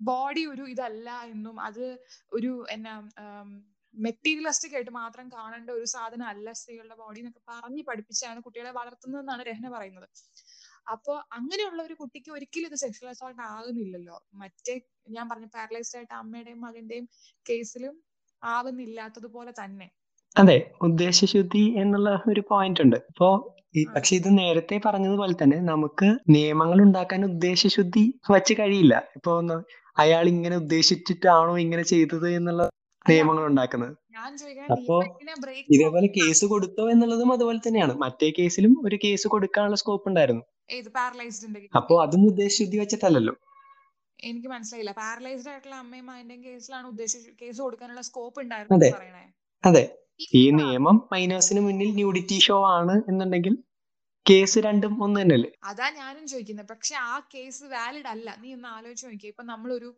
ബോഡി 0.00 0.46
ഒരു 0.46 0.64
ഇതല്ല 0.64 1.08
എന്നും 1.34 1.60
അത് 1.60 1.84
ഒരു 2.32 2.66
എന്നാ 2.70 2.94
മെറ്റീരിയലിസ്റ്റിക് 3.94 4.74
ആയിട്ട് 4.74 4.90
മാത്രം 4.92 5.26
കാണേണ്ട 5.28 5.70
ഒരു 5.70 5.84
സാധനം 5.86 6.26
അല്ല 6.26 6.52
സ്ത്രീകളുടെ 6.52 6.94
ബോഡി 6.94 7.20
എന്നൊക്കെ 7.20 7.42
പറഞ്ഞ് 7.48 7.82
പഠിപ്പിച്ചാണ് 7.82 8.40
കുട്ടികളെ 8.40 8.70
വളർത്തുന്നതെന്നാണ് 8.70 9.42
രഹന 9.42 9.68
പറയുന്നത്. 9.68 10.08
അപ്പോ 10.88 11.12
അങ്ങനെയുള്ള 11.32 11.82
ഒരു 11.82 11.94
കുട്ടിക്ക് 11.94 12.30
ഒരിക്കലും 12.30 12.66
ഇത് 12.66 12.74
സെക്ഷൽ 12.74 13.08
അസോൾട്ട് 13.08 13.42
ആകുന്നില്ലല്ലോ. 13.50 14.16
മറ്റേ 14.34 14.74
ഞാൻ 15.10 15.28
പറഞ്ഞ 15.28 15.46
പാരലൈസ്ഡ് 15.54 15.98
ആയിട്ട് 15.98 16.14
അമ്മയുടെയും 16.14 16.60
മകന്റെയും 16.60 17.06
കേസിലും 17.46 17.94
ആവുന്നില്ലാത്തതുപോലെ 18.42 19.52
തന്നെ. 19.62 19.86
അതെ 20.36 20.56
ഉദ്ദേശശുദ്ധി 20.82 21.64
എന്നുള്ള 21.76 22.22
ഒരു 22.28 22.42
പോയിന്റ് 22.50 22.80
ഉണ്ട്. 22.80 22.96
ഇപ്പോ. 23.10 23.28
പക്ഷെ 23.74 24.16
ഇത് 24.16 24.38
നേരത്തെ 24.38 24.80
പറഞ്ഞതുപോലെ 24.86 25.34
തന്നെ 25.42 25.56
നമുക്ക് 25.60 26.16
നിയമങ്ങൾ 26.28 26.82
ഉണ്ടാക്കാൻ 26.82 27.24
ഉദ്ദേശശുദ്ധി 27.24 28.20
വച്ച് 28.30 28.54
കഴിയില്ല. 28.54 29.02
ഇപ്പൊ 29.16 29.38
ഒന്ന് 29.38 29.56
അയാൾ 29.98 30.28
ഇങ്ങനെ 30.28 30.56
ഉദ്ദേശിച്ചിട്ടാണോ 30.56 31.58
ഇങ്ങനെ 31.58 31.82
ചെയ്തത് 31.82 32.28
എന്നുള്ള 32.28 32.70
നിയമങ്ങൾ 33.06 33.46
ഉണ്ടാക്കുന്നത്. 33.46 33.94
അപ്പോ 34.70 34.96
ഇതേപോലെ 35.68 36.06
കേസ് 36.06 36.44
കൊടുത്തോ 36.44 36.90
എന്നുള്ളതും 36.90 37.32
അതുപോലെ 37.32 37.60
തന്നെയാണ്. 37.66 37.94
മറ്റേ 37.94 38.30
കേസിലും 38.30 38.74
ഒരു 38.84 38.96
കേസ് 39.04 39.28
കൊടുക്കാനുള്ള 39.28 39.76
സ്കോപ്പ് 39.76 40.08
ഉണ്ടായിരുന്നു. 40.08 40.42
അപ്പോ 41.74 42.02
അതും 42.02 42.26
ഉദ്ദേശശുദ്ധി 42.26 42.78
വെച്ചിട്ടല്ലല്ലോ. 42.78 43.34
എനിക്ക് 44.18 44.48
മനസ്സിലായില്ല. 44.48 44.92
പാരലൈസ്ഡ് 44.92 45.48
ആയിട്ടുള്ള 45.48 45.74
അമ്മയും 45.74 46.10
അതിന്റെ 46.10 46.36
കേസിലാണ് 46.36 46.86
ഉദ്ദേശിച്ച 46.88 47.28
കേസ് 47.42 47.62
കൊടുക്കാനുള്ള 47.62 48.00
സ്കോപ്പ് 48.00 48.40
ഉണ്ടായിരുന്നു 48.40 48.92
പറയണേ. 48.96 49.24
അതെ. 49.64 49.84
ഈ 50.20 50.44
നിയമം 50.58 50.96
മൈനേഴ്സിന് 51.12 51.60
മുന്നിൽ 51.60 51.90
ന്യൂഡിറ്റി 51.94 52.38
ഷോ 52.46 52.56
ആണ് 52.74 52.94
എന്നുണ്ടെങ്കിൽ 53.10 53.54
കേസ് 54.26 54.58
രണ്ടും 54.66 54.92
ഒന്ന് 55.04 55.18
തന്നെയല്ലേ? 55.20 55.48
അതാ 55.70 55.86
ഞാനും 55.98 56.24
ചോദിക്കുന്നത് 56.26 56.68
പക്ഷെ 56.72 56.94
ആ 57.06 57.14
കേസ് 57.34 57.64
വാലിഡ് 57.72 58.10
അല്ല. 58.12 58.28
നീ 58.42 58.50
ഒന്ന് 58.56 58.68
ആലോചിച്ച് 58.76 59.06
നോക്കിയ. 59.06 59.32
ഇപ്പൊ 59.32 59.44
നമ്മളൊരു 59.44 59.88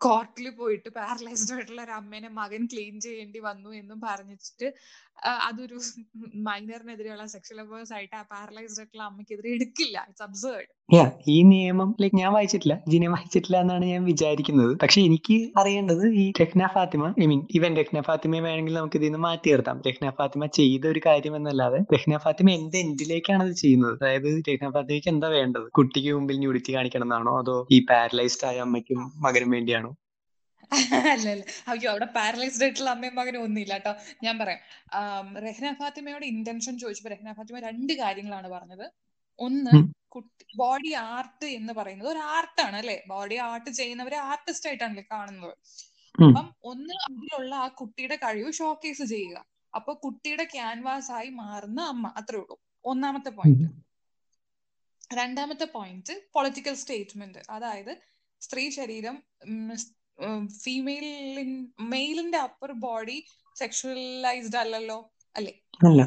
കോർട്ടിൽ 0.00 0.46
പോയിട്ട് 0.58 0.88
പാരലൈസ്ഡ് 0.98 1.54
ആയിട്ടുള്ള 1.54 1.80
ഒരു 1.82 1.94
അമ്മേനെ 1.98 2.28
മകൻ 2.38 2.62
ക്ലീൻ 2.72 2.94
ചെയ്യേണ്ടി 3.06 3.40
വന്നു 3.48 3.70
എന്നും 3.80 3.98
പറഞ്ഞിട്ട് 4.06 4.68
അതൊരു 5.48 5.78
മൈനറിനെതിരെയുള്ള 6.48 7.24
സെക്ഷൽ 7.26 7.60
അബേഴ്സ് 7.60 7.92
ആയിട്ട് 7.96 8.14
ആ 8.16 8.22
പാരലൈസ്ഡ് 8.32 8.80
ആയിട്ടുള്ള 8.82 9.02
അമ്മയ്ക്കെതിരെ 9.10 9.50
എടുക്കില്ല. 9.56 9.96
ഇറ്റ്സ് 10.08 10.24
അബ്സേർഡ് 10.28 10.68
ഈ 11.34 11.36
നിയമം 11.50 11.90
ലൈക് 12.02 12.16
ഞാൻ 12.20 12.30
വായിച്ചിട്ടില്ല. 12.36 12.76
ജിനെ 12.92 13.08
വായിച്ചിട്ടില്ല 13.08 13.56
എന്നാണ് 13.64 13.84
ഞാൻ 13.84 14.04
വിചാരിക്കുന്നത്. 14.04 14.72
പക്ഷെ 14.82 15.00
എനിക്ക് 15.00 15.36
അറിയേണ്ടത് 15.60 16.04
ഈ 16.22 16.24
രഹ്ന 16.40 16.66
ഫാത്തിമ 16.76 17.12
ഐ 17.22 17.26
മീൻ 17.32 17.42
ഇവൻ 17.58 17.76
രഹ്ന 17.80 18.00
ഫാത്തിമയെ 18.08 18.42
വേണമെങ്കിൽ 18.46 18.74
നമുക്ക് 18.80 18.98
ഇതിൽ 19.00 19.08
നിന്ന് 19.08 19.20
മാറ്റി 19.26 19.50
നിർത്താം. 19.52 19.78
രഹ്ന 19.88 20.10
ഫാത്തിമ 20.18 20.46
ചെയ്ത 20.58 20.84
ഒരു 20.86 21.02
കാര്യം 21.06 21.36
എന്നല്ലാതെ 21.36 21.80
രഹ്ന 21.94 22.18
ഫാത്തിമ 22.24 22.50
എന്ത് 22.50 22.76
എന്തിലേക്കാണ് 22.76 23.42
അത് 23.46 23.54
ചെയ്യുന്നത്? 23.62 23.96
അതായത് 24.00 24.28
രഹ്ന 24.50 24.70
ഫാത്തിമയ്ക്ക് 24.76 25.10
എന്താ 25.14 25.28
വേണ്ടത്? 25.38 25.68
കുട്ടിക്ക് 25.78 26.12
മുമ്പിൽ 26.18 26.38
ന്യൂഡിറ്റി 26.44 26.72
കാണിക്കണം 26.76 27.06
എന്നാണോ? 27.08 27.34
അതോ 27.42 27.56
ഈ 27.76 27.80
പാരലൈസ്ഡ് 27.90 28.46
ആയ 28.50 28.58
അമ്മയ്ക്കും 28.66 29.00
മകനും 29.26 29.50
വേണ്ടിയാണോ? 29.56 29.92
അല്ല 30.72 31.28
അല്ല 31.34 31.44
അയ്യോ 31.68 31.90
അവിടെ 31.90 32.06
പാരലൈസ്ഡ് 32.16 32.64
ആയിട്ടുള്ള 32.64 32.90
അമ്മയും 32.90 33.14
മകനും 33.14 33.42
ഒന്നുമില്ല 33.42 33.74
കേട്ടോ. 33.74 33.92
ഞാൻ 34.24 34.34
പറയാം. 34.38 34.60
റഹ്ന 35.46 35.72
ഫാത്തിമയോട് 35.80 36.24
ഇന്റൻഷൻ 36.24 36.78
ചോദിച്ചപ്പോ 36.78 37.10
റഹ്ന 37.14 37.32
ഫാത്തിമ 37.32 37.58
രണ്ട് 37.68 37.92
കാര്യങ്ങളാണ് 37.92 38.48
പറഞ്ഞത്. 38.48 38.86
ഒന്ന് 39.38 39.74
കുട്ടി 40.08 40.44
ബോഡി 40.56 40.92
ആർട്ട് 40.94 41.46
എന്ന് 41.58 41.72
പറയുന്നത് 41.72 42.08
ഒരു 42.08 42.18
ആർട്ടാണ് 42.18 42.76
അല്ലെ? 42.76 43.02
ബോഡി 43.08 43.36
ആർട്ട് 43.50 43.70
ചെയ്യുന്നവരെ 43.70 44.16
ആർട്ടിസ്റ്റ് 44.16 44.68
ആയിട്ടാണല്ലേ 44.68 45.04
കാണുന്നത്. 45.12 45.54
അപ്പം 46.14 46.46
ഒന്ന് 46.70 46.94
അതിലുള്ള 47.06 47.54
ആ 47.54 47.68
കുട്ടിയുടെ 47.80 48.16
കഴിവ് 48.16 48.52
ഷോക്കേസ് 48.52 49.02
ചെയ്യുക. 49.02 49.38
അപ്പൊ 49.74 49.94
കുട്ടിയുടെ 49.94 50.44
ക്യാൻവാസ് 50.44 51.10
ആയി 51.10 51.28
മാറുന്ന 51.42 51.80
അമ്മ 51.82 52.06
അത്രേ 52.16 52.38
ഉള്ളൂ. 52.38 52.56
ഒന്നാമത്തെ 52.84 53.30
പോയിന്റ് 53.30 53.68
രണ്ടാമത്തെ 55.14 55.64
പോയിന്റ് 55.64 56.14
പൊളിറ്റിക്കൽ 56.34 56.74
സ്റ്റേറ്റ്മെന്റ് 56.74 57.40
അതായത് 57.50 57.92
സ്ത്രീ 58.42 58.70
ശരീരം 58.70 59.16
ഫീമെയിലിൻ 60.62 61.50
മെയിലിന്റെ 61.90 62.38
അപ്പർ 62.38 62.72
ബോഡി 62.78 63.18
സെക്ഷുവലൈസ്ഡ് 63.56 64.56
അല്ലല്ലോ 64.56 64.98
അല്ലേ? 65.36 65.54
അല്ല. 65.84 66.00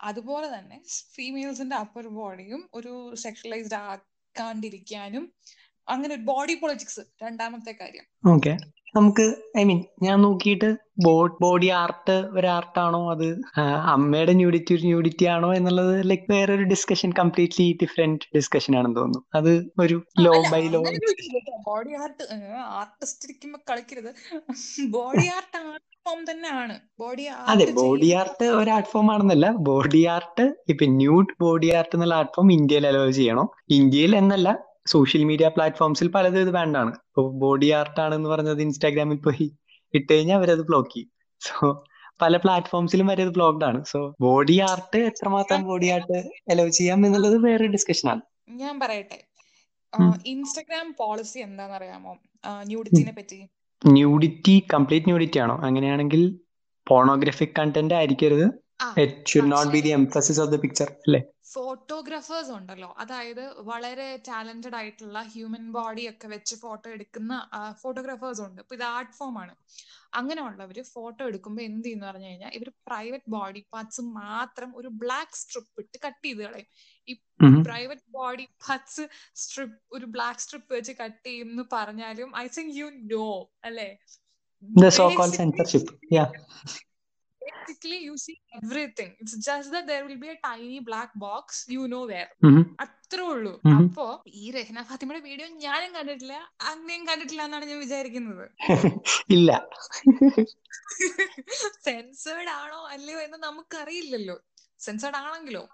അതുപോലെ 0.00 0.58
തന്നെ 0.58 0.78
ഫീമെയിൽസിന്റെ 1.14 1.76
അപ്പർ 1.76 2.08
ബോഡിയും 2.08 2.68
ഒരു 2.74 2.92
സെക്ഷലൈസ്ഡ് 3.16 3.78
ആക്കാണ്ടിരിക്കാനും 3.84 5.24
അങ്ങനെ 5.88 6.12
ഒരു 6.14 6.24
ബോഡി 6.30 6.54
പൊളിറ്റിക്സ് 6.60 7.02
രണ്ടാമത്തെ 7.24 7.72
കാര്യം. 7.72 8.04
ഓക്കെ 8.34 8.52
നമുക്ക് 8.96 9.24
ഐ 9.58 9.62
മീൻ 9.64 9.78
ഞാൻ 10.02 10.16
നോക്കിയിട്ട് 10.22 10.68
ബോഡി 11.42 11.68
ആർട്ട് 11.82 12.16
ഒരു 12.38 12.46
ആർട്ടാണോ 12.54 13.00
അത് 13.12 13.28
അമ്മയുടെ 13.92 14.32
ന്യൂഡിറ്റി 14.40 14.72
ഒരു 14.76 14.84
ന്യൂഡിറ്റി 14.88 15.24
ആണോ 15.34 15.50
എന്നുള്ളത് 15.58 15.94
ലൈക്ക് 16.10 16.26
വേറൊരു 16.32 16.64
ഡിസ്കഷൻ 16.72 17.10
കംപ്ലീറ്റ്ലി 17.20 17.66
ഡിഫറെന്റ് 17.82 18.26
ഡിസ്കഷൻ 18.36 18.72
ആണെന്ന് 18.78 18.98
തോന്നുന്നു. 19.00 19.22
അത് 19.38 19.52
ഒരു 19.84 19.96
law 20.24 20.34
by 20.52 20.60
law 20.74 20.80
body 21.70 21.94
art 22.02 22.24
artist 22.80 23.24
ഇരിക്കുമ്പോ 23.28 23.60
കളിക്കരുത്. 23.70 24.10
ബോഡി 24.96 25.26
ആർട്ട് 25.36 25.56
ആർട്ട് 25.62 25.86
ഫോം 26.06 26.20
തന്നെയാണ് 26.30 26.76
ബോഡി 27.00 27.24
അതെ 27.52 27.66
ബോഡി 27.80 28.10
ആർട്ട് 28.20 28.46
ഒരു 28.60 28.70
ആർട്ട് 28.76 28.90
ഫോം 28.92 29.08
ആണെന്നല്ല. 29.14 29.48
ബോഡി 29.70 30.02
ആർട്ട് 30.16 30.44
ഇപ്പൊ 30.72 30.86
ന്യൂഡ് 31.00 31.34
ബോഡി 31.44 31.70
ആർട്ട് 31.78 31.94
എന്നുള്ള 31.96 32.16
ആർട്ട് 32.20 32.34
ഫോം 32.36 32.50
ഇന്ത്യയിൽ 32.58 32.86
അലോ 32.90 33.02
ചെയ്യണോ. 33.20 33.46
ഇന്ത്യയിൽ 33.78 34.14
എന്നല്ല 34.22 34.48
സോഷ്യൽ 34.86 35.24
മീഡിയ 35.24 35.48
പ്ലാറ്റ്ഫോംസിൽ 35.48 36.08
പലതും 36.08 36.40
ഇത് 36.40 36.50
ബാൻഡാണ് 36.50 36.90
ഇപ്പൊ 36.90 37.22
ബോഡി 37.30 37.70
ആർട്ട് 37.70 38.00
ആണെന്ന് 38.00 38.28
പറഞ്ഞത് 38.28 38.62
ഇൻസ്റ്റാഗ്രാമിൽ 38.62 39.16
പോയി 39.16 39.46
ഇട്ട് 39.94 40.12
കഴിഞ്ഞാൽ 40.12 40.36
അവരത് 40.36 40.60
ബ്ലോക്ക് 40.60 40.94
ചെയ്യും. 40.94 41.10
സോ 41.40 41.84
പല 42.22 42.36
പ്ലാറ്റ്ഫോംസിലും 42.36 43.06
വരെ 43.06 43.22
അത് 43.22 43.30
ബ്ലോക്ക്ഡ് 43.30 43.64
ആണ്. 43.64 43.84
സോ 43.84 44.16
ബോഡി 44.20 44.60
ആർട്ട് 44.60 44.96
എത്രമാത്രം 44.96 45.62
ബോഡി 45.62 45.86
ആർട്ട് 45.86 46.18
അലോ 46.50 46.68
ചെയ്യാം 46.68 47.06
എന്നുള്ളത് 47.06 47.36
വേറെ 47.44 47.66
ഡിസ്കഷൻ 47.66 48.08
ആണ്. 48.10 48.22
ഞാൻ 48.50 48.80
പറയട്ടെ. 48.80 49.18
ഇൻസ്റ്റാഗ്രാം 50.26 50.94
പോളിസി 50.98 51.38
എന്താണെന്നറിയാമോ? 51.38 52.12
ന്യൂഡിറ്റിനെ 52.66 53.12
പറ്റി. 53.12 53.38
ന്യൂഡിറ്റി 53.86 54.66
കംപ്ലീറ്റ് 54.74 55.08
ന്യൂഡിറ്റി 55.08 55.38
ആണോ? 55.38 55.54
അങ്ങനെയാണെങ്കിൽ 55.66 56.38
പോണോഗ്രഫിക് 56.88 57.56
കണ്ടന്റ് 57.58 57.94
ആയിരിക്കരുത്. 57.94 58.46
It 59.04 59.30
should 59.32 59.52
not 59.54 59.72
be 59.76 59.80
the 59.86 59.92
emphasis 60.00 60.40
of 60.44 60.50
the 60.54 60.60
picture 60.64 60.88
അല്ലേ? 61.06 61.20
ഫോട്ടോഗ്രാഫേഴ്സ് 61.54 62.50
ഉണ്ടല്ലോ 62.58 62.88
അതായത് 63.02 63.42
വളരെ 63.70 64.06
ടാലന്റഡ് 64.28 64.76
ആയിട്ടുള്ള 64.78 65.18
ഹ്യൂമൻ 65.32 65.64
ബോഡി 65.76 66.04
ഒക്കെ 66.10 66.26
വെച്ച് 66.34 66.54
ഫോട്ടോ 66.62 66.86
എടുക്കുന്ന 66.96 67.32
ഫോട്ടോഗ്രാഫേഴ്സ് 67.82 68.42
ഉണ്ട്. 68.46 68.60
ഇപ്പൊ 68.64 68.74
ഇത് 68.78 68.84
ആർട്ട് 68.94 69.12
ഫോം 69.18 69.34
ആണ്. 69.42 69.52
അങ്ങനെയുള്ളവര് 70.20 70.82
ഫോട്ടോ 70.94 71.22
എടുക്കുമ്പോൾ 71.30 71.62
എന്ത് 71.62 71.84
ചെയ്യുന്നു 71.84 72.06
പറഞ്ഞു 72.06 72.28
കഴിഞ്ഞാൽ 72.30 72.52
ഇവർ 72.58 72.68
പ്രൈവറ്റ് 72.88 73.30
ബോഡി 73.36 73.62
പാർട്സ് 73.74 74.02
മാത്രം 74.20 74.70
ഒരു 74.80 74.88
ബ്ലാക്ക് 75.02 75.36
സ്ട്രിപ്പ് 75.42 75.80
ഇട്ട് 75.84 75.98
കട്ട് 76.06 76.24
ചെയ്ത് 76.26 76.42
കളയും. 76.46 76.68
ഈ 77.08 77.14
പ്രൈവറ്റ് 77.68 78.06
ബോഡി 78.18 78.46
പാർട്സ് 78.66 79.04
സ്ട്രിപ്പ് 79.42 79.78
ഒരു 79.98 80.08
ബ്ലാക്ക് 80.16 80.42
സ്ട്രിപ്പ് 80.46 80.72
വെച്ച് 80.78 80.94
കട്ട് 81.02 81.24
ചെയ്യും 81.28 81.50
എന്ന് 81.54 81.66
പറഞ്ഞാലും 81.76 82.30
ഐ 82.44 82.46
തിങ്ക് 82.58 82.74
യു 82.80 82.88
നോ 83.14 83.28
അല്ലേ. 83.70 83.90
Yeah. 86.16 86.28
Basically 87.48 87.98
you 88.08 88.14
see 88.24 88.36
everything. 88.58 89.10
It's 89.22 89.34
just 89.48 89.68
that 89.74 89.84
there 89.90 90.04
will 90.06 90.24
a 90.24 90.38
tiny 90.48 90.78
black 90.78 91.10
box 91.16 91.72
you 91.72 91.80
know 91.80 92.06
know 92.06 92.12
where. 92.12 92.28
അത്രേ 92.80 93.22
ഉള്ളൂ. 93.22 93.60
അപ്പോ 93.76 94.22
ഈ 94.28 94.50
രഹന 94.50 94.82
ഫാത്തിമയുടെ 94.82 95.22
വീഡിയോ 95.28 95.48
ഞാനും 95.48 95.94
കണ്ടിട്ടില്ല 95.94 96.32
അങ്ങനെയും 96.60 97.04
കണ്ടിട്ടില്ല 97.04 97.42
എന്നാണ് 97.42 97.64
ഞാൻ 97.64 97.78
വിചാരിക്കുന്നത്. 97.78 98.50
ഇല്ല. 99.30 99.68
സെൻസേർഡ് 101.82 102.48
ആണോ 102.48 102.88
അല്ലയോ 102.90 103.18
എന്ന് 103.18 103.38
നമുക്കറിയില്ലല്ലോ. 103.38 104.40
സെൻസേർഡ് 104.78 105.16
ആണെങ്കിലോ? 105.16 105.68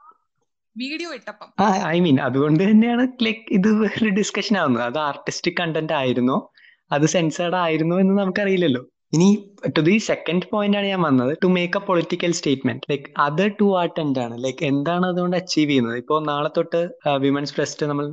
വീഡിയോ 0.77 1.15
ഇട്ടപ്പം. 1.15 1.53
ഐ 1.87 2.01
മീൻ 2.01 2.21
അതുകൊണ്ട് 2.21 2.65
തന്നെയാണ് 2.65 3.09
ലൈക്ക് 3.23 3.45
ഇത് 3.51 3.69
വേറെ 3.81 4.09
ഡിസ്കഷൻ 4.09 4.57
ആവുന്നത്. 4.57 4.83
അത് 4.83 4.99
ആർട്ടിസ്റ്റിക് 4.99 5.55
കണ്ടന്റ് 5.61 5.93
ആയിരുന്നോ. 5.93 6.53
അത് 6.93 7.07
സെൻസേർഡ് 7.07 7.55
ആയിരുന്നോ 7.55 8.01
എന്ന് 8.01 8.23
നമുക്കറിയില്ലല്ലോ. 8.23 8.87
ഇനി 9.13 9.53
ടു 9.77 9.83
ദി 9.88 9.95
സെക്കൻഡ് 10.09 10.47
പോയിന്റ് 10.53 10.77
ആണ് 10.79 10.87
ഞാൻ 10.93 11.00
വന്നത്. 11.03 11.33
To 11.45 11.49
make 11.57 11.79
a 11.79 11.83
political 11.88 12.33
statement 12.38 12.83
like 12.91 13.07
other 13.27 13.49
to 13.61 13.67
art 13.81 14.00
എന്താണ്? 14.05 14.35
ലൈക്ക് 14.45 14.65
എന്താണ് 14.73 15.07
അതുകൊണ്ട് 15.07 15.37
അച്ചീവ് 15.37 15.69
ചെയ്യുന്നത്? 15.71 15.97
ഇപ്പോ 16.03 16.19
നാളെ 16.31 16.50
തൊട്ട് 16.57 16.81
വിമൻസ് 17.25 17.55
ബ്രസ്റ്റ് 17.57 17.87
നമ്മൾ 17.87 18.07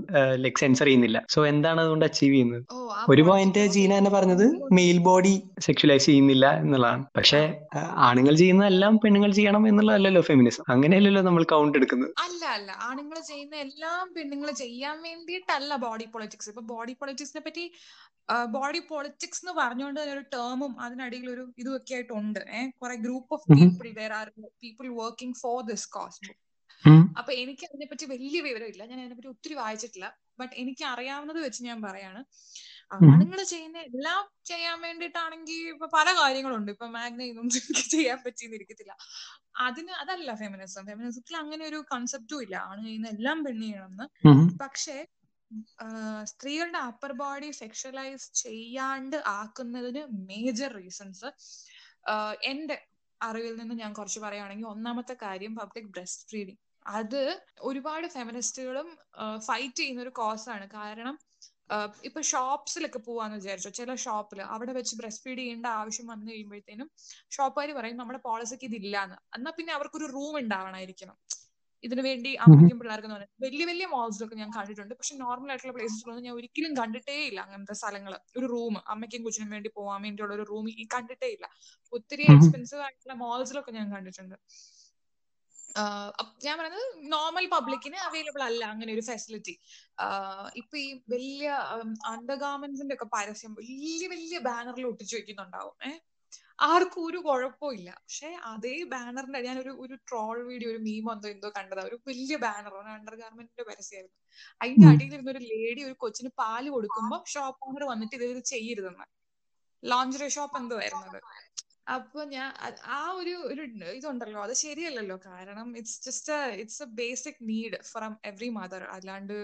ലൈക്ക് 0.43 0.59
സെൻസർ 0.63 0.85
ചെയ്യുന്നില്ല. 0.85 1.21
സോ 1.35 1.45
എന്താണ് 1.53 1.81
അതുകൊണ്ട് 1.81 2.05
അച്ചീവ് 2.05 2.33
ചെയ്യുന്നത്? 2.33 2.63
ഒരു 3.13 3.23
പോയിന്റ് 3.29 3.65
ജീന 3.75 3.91
തന്നെ 3.97 4.11
പറഞ്ഞത് 4.17 4.45
മെയിൽ 4.79 4.97
ബോഡി 5.09 5.33
സെക്ഷലൈസ് 5.67 6.05
ചെയ്യുന്നില്ല 6.05 6.45
എന്നുള്ളതാണ്. 6.63 7.03
പക്ഷെ 7.17 7.41
ആണുങ്ങൾ 8.09 8.35
ചെയ്യുന്നതെല്ലാം 8.43 8.95
പെണ്ണുങ്ങൾ 9.03 9.31
ചെയ്യണം 9.39 9.63
എന്നുള്ളതല്ലല്ലോ 9.71 10.23
ഫെമിനിസം 10.31 10.65
അങ്ങനെയല്ലല്ലോ 10.75 11.23
നമ്മൾ 11.29 11.43
കൗണ്ട് 11.53 11.77
എടുക്കുന്നത്. 11.81 12.11
അല്ല 12.25 12.43
അല്ല. 12.57 12.71
ആണുങ്ങൾ 12.89 13.17
ചെയ്യുന്ന 13.31 13.55
എല്ലാം 13.67 14.05
പെണ്ണുങ്ങൾ 14.17 14.51
ചെയ്യാൻ 14.63 14.97
വേണ്ടിയിട്ടല്ല 15.07 15.75
ബോഡി 15.85 16.07
പൊളിറ്റിക്സ് 16.15 16.49
ഇപ്പൊ 16.53 16.65
ബോഡി 16.73 16.95
പൊളിറ്റിക്സിനെ 17.01 17.43
പറ്റി 17.47 17.65
ബോഡി 18.53 18.79
പൊളിറ്റിക്സ് 18.91 19.41
എന്ന് 19.43 19.53
പറഞ്ഞുകൊണ്ട് 19.61 19.99
തന്നെ 19.99 20.13
ഒരു 20.17 20.23
ടേമും 20.35 20.71
അതിനടിയിൽ 20.85 21.27
ഒരു 21.35 21.53
ഇതുമൊക്കെ 21.57 21.93
ആയിട്ടുണ്ട്. 21.93 22.39
ഏഹ് 22.51 22.71
കുറെ 22.81 22.95
group 22.95 23.33
of. 23.33 23.45
People 23.53 23.93
where 24.01 24.13
are 24.13 24.29
people 24.63 24.87
working 25.01 25.35
for 25.35 25.61
this 25.63 25.89
cause. 25.89 26.31
അപ്പൊ 27.17 27.31
എനിക്ക് 27.33 27.65
അതിനെപ്പറ്റി 27.65 28.05
വലിയ 28.05 28.41
വിവരമില്ല. 28.41 28.85
ഞാൻ 28.85 28.99
അതിനെപ്പറ്റി 28.99 29.27
ഒത്തിരി 29.27 29.53
വായിച്ചിട്ടില്ല. 29.53 30.07
ബട്ട് 30.39 30.55
എനിക്ക് 30.55 30.83
അറിയാവുന്നത് 30.85 31.39
വെച്ച് 31.43 31.63
ഞാൻ 31.63 31.81
പറയാണ്. 31.81 32.21
ആണുങ്ങൾ 32.93 33.43
ചെയ്യുന്ന 33.43 33.77
എല്ലാം 33.79 34.29
ചെയ്യാൻ 34.45 34.81
വേണ്ടിട്ടാണെങ്കിൽ 34.81 35.69
ഇപ്പൊ 35.69 35.87
പല 35.93 36.07
കാര്യങ്ങളുണ്ട്. 36.21 36.71
ഇപ്പൊ 36.71 36.87
മാഗ്നയൊന്നും 36.87 37.49
ചെയ്യാൻ 37.89 38.19
പറ്റിയെന്നിരിക്കത്തില്ല 38.25 38.95
അതിന് 39.57 39.91
അതല്ല 39.91 40.35
ഫെമിനിസം 40.35 40.85
ഫെമിനിസത്തിൽ 40.85 41.37
അങ്ങനെ 41.37 41.65
ഒരു 41.65 41.85
കൺസെപ്റ്റും 41.93 42.43
ഇല്ല. 42.43 42.55
ആണ് 42.55 42.85
ചെയ്യുന്ന 42.85 43.07
എല്ലാം 43.07 43.43
പെണ്ണ് 43.43 43.63
ചെയ്യണമെന്ന്. 43.63 44.27
ഉം. 44.27 44.57
പക്ഷേ 44.61 44.97
സ്ത്രീകളുടെ 46.25 46.79
അപ്പർ 46.89 47.11
ബോഡി 47.13 47.49
സെക്ഷലൈസ് 47.53 48.27
ചെയ്യാണ്ട് 48.43 49.17
ആക്കുന്നതിന് 49.35 50.01
മേജർ 50.29 50.71
റീസൺസ് 50.75 51.29
എന്റെ 52.43 52.77
അറിവിൽ 53.21 53.53
നിന്ന് 53.55 53.75
ഞാൻ 53.75 53.91
കുറച്ച് 53.93 54.19
പറയുകയാണെങ്കിൽ 54.19 54.67
ഒന്നാമത്തെ 54.67 55.15
കാര്യം 55.21 55.53
പബ്ലിക് 55.55 55.91
ബ്രസ്റ്റ് 55.91 56.27
ഫീഡിങ് 56.29 56.61
അത് 56.95 57.21
ഒരുപാട് 57.61 58.07
ഫെമിനിസ്റ്റുകളും 58.07 58.87
ഫൈറ്റ് 59.47 59.79
ചെയ്യുന്ന 59.79 60.01
ഒരു 60.01 60.13
കോസാണ് 60.19 60.65
കാരണം 60.73 61.15
ഇപ്പൊ 62.03 62.19
ഷോപ്സിലൊക്കെ 62.31 62.99
പോവാന്ന് 62.99 63.37
വിചാരിച്ചോ? 63.37 63.71
ചില 63.71 63.91
ഷോപ്പിൽ 64.03 64.39
അവിടെ 64.47 64.73
വെച്ച് 64.73 64.95
ബ്രസ്റ്റ് 64.95 65.23
ഫീഡ് 65.23 65.39
ചെയ്യേണ്ട 65.39 65.67
ആവശ്യം 65.79 66.07
വന്നു 66.07 66.27
കഴിയുമ്പോഴത്തേനും 66.31 66.89
ഷോപ്പുകാർ 67.31 67.71
പറയും 67.71 67.97
നമ്മുടെ 67.97 68.19
പോളിസിക്ക് 68.27 68.65
ഇതില്ലാന്ന്. 68.69 69.17
എന്നാ 69.37 69.51
പിന്നെ 69.57 69.73
അവർക്കൊരു 69.73 70.07
റൂം 70.15 70.35
ഉണ്ടാവണമായിരിക്കണം 70.41 71.17
ഇതിനു 71.87 72.01
വേണ്ടി 72.07 72.31
അമ്മയ്ക്കും 72.43 72.77
പിള്ളേർക്കും 72.81 73.09
എന്ന് 73.09 73.17
പറയുന്നത് 73.17 73.43
വലിയ 73.45 73.65
വലിയ 73.69 73.85
മോൾസിലൊക്കെ 73.93 74.37
ഞാൻ 74.41 74.49
കണ്ടിട്ടുണ്ട്. 74.57 74.93
പക്ഷെ 74.99 75.15
നോർമൽ 75.23 75.49
ആയിട്ടുള്ള 75.53 75.73
പ്ലേസസിലൊന്നും 75.77 76.25
ഞാൻ 76.27 76.35
ഒരിക്കലും 76.39 76.73
കണ്ടിട്ടേ 76.79 77.17
ഇല്ല 77.29 77.39
അങ്ങനത്തെ 77.45 77.75
സ്ഥലങ്ങൾ 77.81 78.13
ഒരു 78.39 78.47
റൂം 78.53 78.75
അമ്മയ്ക്കും 78.93 79.23
കൊച്ചിനും 79.27 79.51
വേണ്ടി 79.55 79.71
പോവാൻ 79.77 79.99
വേണ്ടിയുള്ള 80.07 80.33
ഒരു 80.39 80.45
റൂം 80.51 80.67
ഈ 80.83 80.85
കണ്ടിട്ടേ 80.95 81.29
ഇല്ല. 81.35 81.47
ഒത്തിരി. 81.93 82.25
എക്സ്പെൻസീവ് 82.37 82.83
ആയിട്ടുള്ള 82.87 83.15
മോൾസിലൊക്കെ 83.25 83.73
ഞാൻ 83.79 83.87
കണ്ടിട്ടുണ്ട്. 83.95 84.37
ഞാൻ 86.45 86.55
പറയുന്നത് 86.59 86.83
നോർമൽ 87.13 87.45
പബ്ലിക്കിന് 87.53 87.97
അവൈലബിൾ 88.07 88.41
അല്ല 88.49 88.61
അങ്ങനെ 88.73 88.91
ഒരു 88.97 89.03
ഫെസിലിറ്റി 89.09 89.55
ഇപ്പൊ 90.61 90.75
ഈ 90.83 90.89
വലിയ 91.13 91.47
അണ്ടർഗാർമെന്റ്സിന്റെ 92.13 92.95
ഒക്കെ 92.97 93.07
പരസ്യം 93.15 93.53
വലിയ 93.61 94.03
വലിയ 94.13 94.37
ബാനറിൽ 94.47 94.85
ഒട്ടിച്ചു 94.91 95.15
വെക്കുന്നുണ്ടാവും. 95.17 95.75
ഏഹ് 95.87 95.99
ആർക്കും 96.59 97.03
ഒരു 97.07 97.19
കുഴപ്പമില്ല 97.25 97.89
പക്ഷെ 97.99 98.29
അതേ 98.51 98.73
ബാനറിന്റെ 98.91 99.39
ഞാനൊരു 99.41 99.71
ഒരു 99.83 99.95
ട്രോൾ 100.05 100.37
വീഡിയോ 100.49 100.69
ഒരു 100.73 100.79
മീം 100.85 101.07
എന്തോ 101.13 101.27
എന്തോ 101.33 101.49
കണ്ടതാ. 101.57 101.81
ഒരു 101.89 101.97
വലിയ 102.07 102.35
ബാനർ 102.45 102.73
അണ്ടർ 102.93 103.15
ഗാർമെന്റിന്റെ 103.21 103.65
പരസ്യമായിരുന്നു. 103.69 104.17
അതിന്റെ 104.61 104.85
അടിയിൽ 104.85 105.07
അടിയിലിരുന്ന 105.07 105.31
ഒരു 105.33 105.41
ലേഡി 105.53 105.81
ഒരു 105.87 105.95
കൊച്ചിന് 106.03 106.31
പാൽ 106.39 106.65
കൊടുക്കുമ്പോ 106.75 107.17
ഷോപ്പ് 107.33 107.63
ഓണർ 107.67 107.83
വന്നിട്ട് 107.91 108.15
ഇത് 108.19 108.41
ചെയ്യരുതെന്ന്. 108.53 109.05
ലോഞ്ചറി 109.83 110.29
ഷോപ്പ് 110.35 110.57
എന്തോ 110.59 110.75
ആയിരുന്നത്. 110.81 111.19
അപ്പൊ 111.95 112.19
ഞാൻ 112.31 112.47
ആ 112.91 113.01
ഒരു 113.19 113.33
ഒരു 113.49 113.63
ഇതുണ്ടല്ലോ. 113.97 114.39
അത് 114.45 114.53
ശരിയല്ലല്ലോ. 114.61 115.17
കാരണം 115.27 115.67
it's 115.79 115.99
just 116.05 116.33
it's 116.61 116.81
a 116.83 116.89
basic 116.99 117.41
need 117.49 117.77
from 117.91 118.13
every 118.29 118.49
mother 118.57 118.83
അല്ലാണ്ട് 118.95 119.35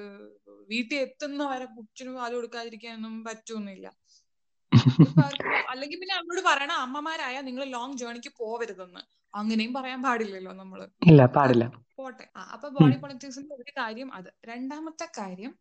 വീട്ടിൽ 0.70 0.98
എത്തുന്ന 1.06 1.44
വരെ 1.52 1.68
കുച്ചിന് 1.76 2.14
പാൽ 2.18 2.32
കൊടുക്കാതിരിക്കാനൊന്നും 2.38 3.16
പറ്റൊന്നുമില്ല. 3.28 3.88
അവർക്ക് 3.90 4.01
അല്ലെങ്കിൽ 5.72 5.98
പിന്നെ 6.02 6.14
അവരോട് 6.18 6.42
പറയണം 6.48 6.78
അമ്മമാരായ 6.86 7.38
നിങ്ങൾ 7.48 7.64
ലോങ് 7.76 7.98
ജേർണിക്ക് 7.98 8.32
പോവരുതെന്ന്. 8.40 9.02
അങ്ങനെയും 9.34 9.74
പറയാൻ 9.74 10.00
പാടില്ലല്ലോ 10.04 10.54
നമ്മൾ. 10.54 10.80
ഇല്ല 11.10 11.22
പാടില്ല. 11.36 11.66
പോട്ടെ. 11.98 12.26
അപ്പൊ 12.54 12.68
ബോഡി 12.78 12.96
പൊളിറ്റിക്സിന്റെ 13.02 13.56
ഒരു 13.58 13.72
കാര്യം 13.80 14.10
അത്. 14.18 14.30
രണ്ടാമത്തെ 14.50 15.08
കാര്യം 15.20 15.54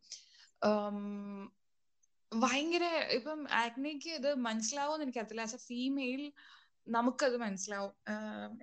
ഭയങ്കര 2.32 2.84
ഇപ്പം 3.16 3.40
ആഗ്നിക്ക് 3.60 4.10
ഇത് 4.18 4.30
മനസ്സിലാവുമെന്ന് 4.46 5.06
എനിക്കറിയത്തില്ല. 5.06 5.46
ആസ് 5.48 5.58
എ 5.58 5.62
ഫീമെയിൽ 5.68 6.22
നമുക്കത് 6.86 7.36
മനസ്സിലാവും. 7.36 7.92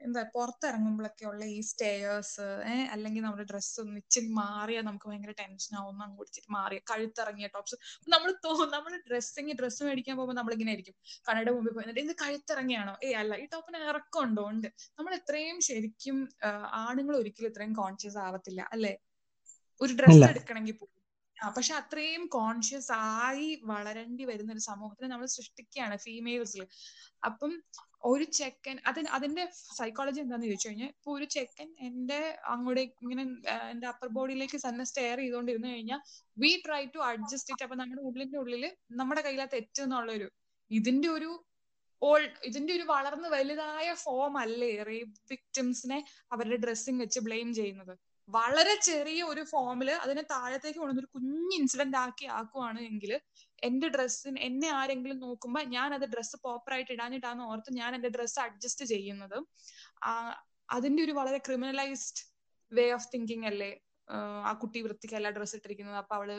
എന്താ 0.06 0.22
പുറത്തിറങ്ങുമ്പോഴൊക്കെ 0.34 1.26
ഉള്ള 1.26 1.44
ഈ 1.54 1.60
സ്റ്റേയേഴ്സ് 1.62 2.42
ഏഹ് 2.72 2.88
അല്ലെങ്കിൽ 2.92 3.22
നമ്മുടെ 3.24 3.46
ഡ്രസ്സ് 3.52 3.76
ഒന്ന് 3.82 3.98
ഇച്ചിരി 3.98 4.30
മാറിയാൽ 4.40 4.84
നമുക്ക് 4.86 5.08
ഭയങ്കര 5.10 5.34
ടെൻഷൻ 5.42 5.74
ആവും. 5.80 5.98
അങ്ങോട്ട് 6.06 6.30
ഇച്ചിരി 6.32 6.50
മാറിയ. 6.56 6.80
കഴുത്തിറങ്ങിയ 6.92 7.50
ടോപ്സ് 7.56 7.78
നമ്മൾ 8.08 8.32
തോന്നും 8.46 8.72
നമ്മൾ 8.76 8.94
ഡ്രസ്സിങ് 9.08 9.56
ഡ്രസ്സ് 9.60 9.82
മേടിക്കാൻ 9.88 10.18
പോകുമ്പോൾ 10.18 10.38
നമ്മളിങ്ങനെ 10.40 10.72
ആയിരിക്കും 10.74 10.96
കടയുടെ 11.30 11.54
മുമ്പിൽ 11.58 11.74
പോയി 11.78 12.04
ഇത് 12.06 12.14
കഴുത്തിറങ്ങിയാണോ? 12.24 12.96
ഏ 13.04 13.12
അല്ല 13.22 13.36
ഈ 13.44 13.48
ടോപ്പിന് 13.54 13.80
ഇറക്കമുണ്ടോ 13.92 14.46
ഉണ്ട്? 14.52 14.68
നമ്മൾ 15.00 15.14
ഇത്രയും 15.20 15.60
ശരിക്കും 15.70 16.20
ആണുങ്ങൾ 16.84 17.16
ഒരിക്കലും 17.22 17.52
ഇത്രയും 17.54 17.74
കോൺഷ്യസ് 17.82 18.20
ആവത്തില്ല 18.28 18.62
അല്ലെ? 18.76 18.94
ഒരു 19.82 19.94
ഡ്രസ്സ് 20.00 20.28
എടുക്കണമെങ്കിൽ 20.32 20.76
പോലും. 20.78 20.94
പക്ഷെ 21.56 21.74
അത്രയും 21.74 22.24
കോൺഷ്യസ് 22.36 22.92
ആയി 23.18 23.50
വളരേണ്ടി 23.72 24.24
വരുന്ന 24.26 24.52
ഒരു 24.52 24.64
സമൂഹത്തിനെ 24.68 25.08
നമ്മൾ 25.08 25.28
സൃഷ്ടിക്കുകയാണ് 25.36 25.98
ഫീമെയിൽസിൽ 25.98 26.64
അപ്പം 27.24 27.52
ഒരു 28.04 28.26
ചെക്കൻ 28.40 28.76
അതിന് 28.86 29.10
അതിന്റെ 29.10 29.44
സൈക്കോളജി 29.78 30.20
എന്താന്ന് 30.22 30.48
ചോദിച്ചു 30.48 30.68
കഴിഞ്ഞാൽ 30.68 30.90
ഇപ്പൊ 30.90 31.12
ഒരു 31.12 31.26
ചെക്കൻ 31.36 31.70
എന്റെ 31.88 32.20
അങ്ങോട്ട് 32.54 32.82
ഇങ്ങനെ 33.04 33.24
എന്റെ 33.72 33.88
അപ്പർ 33.88 34.10
ബോഡിയിലേക്ക് 34.10 34.60
തന്നെ 34.66 34.86
സ്റ്റെയർ 34.86 35.18
ചെയ്തുകൊണ്ടിരുന്നു 35.18 35.68
കഴിഞ്ഞാൽ 35.68 36.02
we 36.38 36.52
try 36.66 36.84
to 36.96 37.02
adjust 37.10 37.54
it 37.54 37.66
അപ്പൊ 37.66 37.76
നമ്മുടെ 37.76 38.02
ഉള്ളിന്റെ 38.02 38.38
ഉള്ളിൽ 38.38 38.66
നമ്മുടെ 39.02 39.24
കയ്യിലാ 39.28 39.48
തെറ്റ് 39.56 39.84
എന്നുള്ളൊരു 39.84 40.30
ഇതിന്റെ 40.72 41.10
ഒരു 41.10 41.32
ഓൾ 42.02 42.22
ഇതിന്റെ 42.44 42.72
ഒരു 42.74 42.84
വളർന്ന് 42.90 43.30
വലുതായ 43.30 43.94
ഫോം 44.04 44.38
അല്ലേ 44.38 44.72
റേപ്പ് 44.84 45.18
വിക്ടിംസിനെ 45.32 46.00
അവരുടെ 46.32 46.58
ഡ്രസ്സിങ് 46.66 47.02
വെച്ച് 47.02 47.20
ബ്ലെയിം 47.20 47.50
ചെയ്യുന്നത്. 47.54 47.94
വളരെ 48.30 48.74
ചെറിയ 48.84 49.24
ഒരു 49.24 49.44
ഫോമിൽ 49.52 49.90
അതിനെ 50.04 50.24
താഴത്തേക്ക് 50.32 50.80
കൊണ്ടുവന്ന് 50.80 51.04
ഒരു 51.04 51.10
കുഞ്ഞ് 51.16 51.56
ഇൻസിഡന്റ് 51.60 51.98
ആക്കി 51.98 52.26
ആക്കുവാണ് 52.40 52.80
എങ്കിൽ 52.80 53.12
എന്റെ 53.64 53.88
ഡ്രസ്സിന് 53.88 54.40
എന്നെ 54.40 54.70
ആരെങ്കിലും 54.70 55.20
നോക്കുമ്പോ 55.20 55.62
ഞാൻ 55.76 55.94
അത് 55.94 56.06
ഡ്രസ്സ് 56.14 56.38
പ്രോപ്പറായിട്ട് 56.38 56.92
ഇടാനിട്ടാന്ന് 56.92 57.44
ഓർത്ത് 57.44 57.74
ഞാൻ 57.74 57.96
എന്റെ 57.96 58.10
ഡ്രസ്സ് 58.10 58.40
അഡ്ജസ്റ്റ് 58.40 58.86
ചെയ്യുന്നത്. 58.86 59.38
അതിന്റെ 60.72 61.02
ഒരു 61.04 61.12
വളരെ 61.12 61.38
ക്രിമിനലൈസ്ഡ് 61.38 62.24
വേ 62.72 62.86
ഓഫ് 62.92 63.08
തിങ്കിങ് 63.14 63.46
അല്ലേ? 63.46 63.72
ആ 64.46 64.52
കുട്ടി 64.54 64.80
വൃത്തിക്കല്ല 64.82 65.30
ഡ്രസ്സ് 65.30 65.56
ഇട്ടിരിക്കുന്നത്. 65.56 65.98
അപ്പൊ 65.98 66.16
അവൾ 66.16 66.30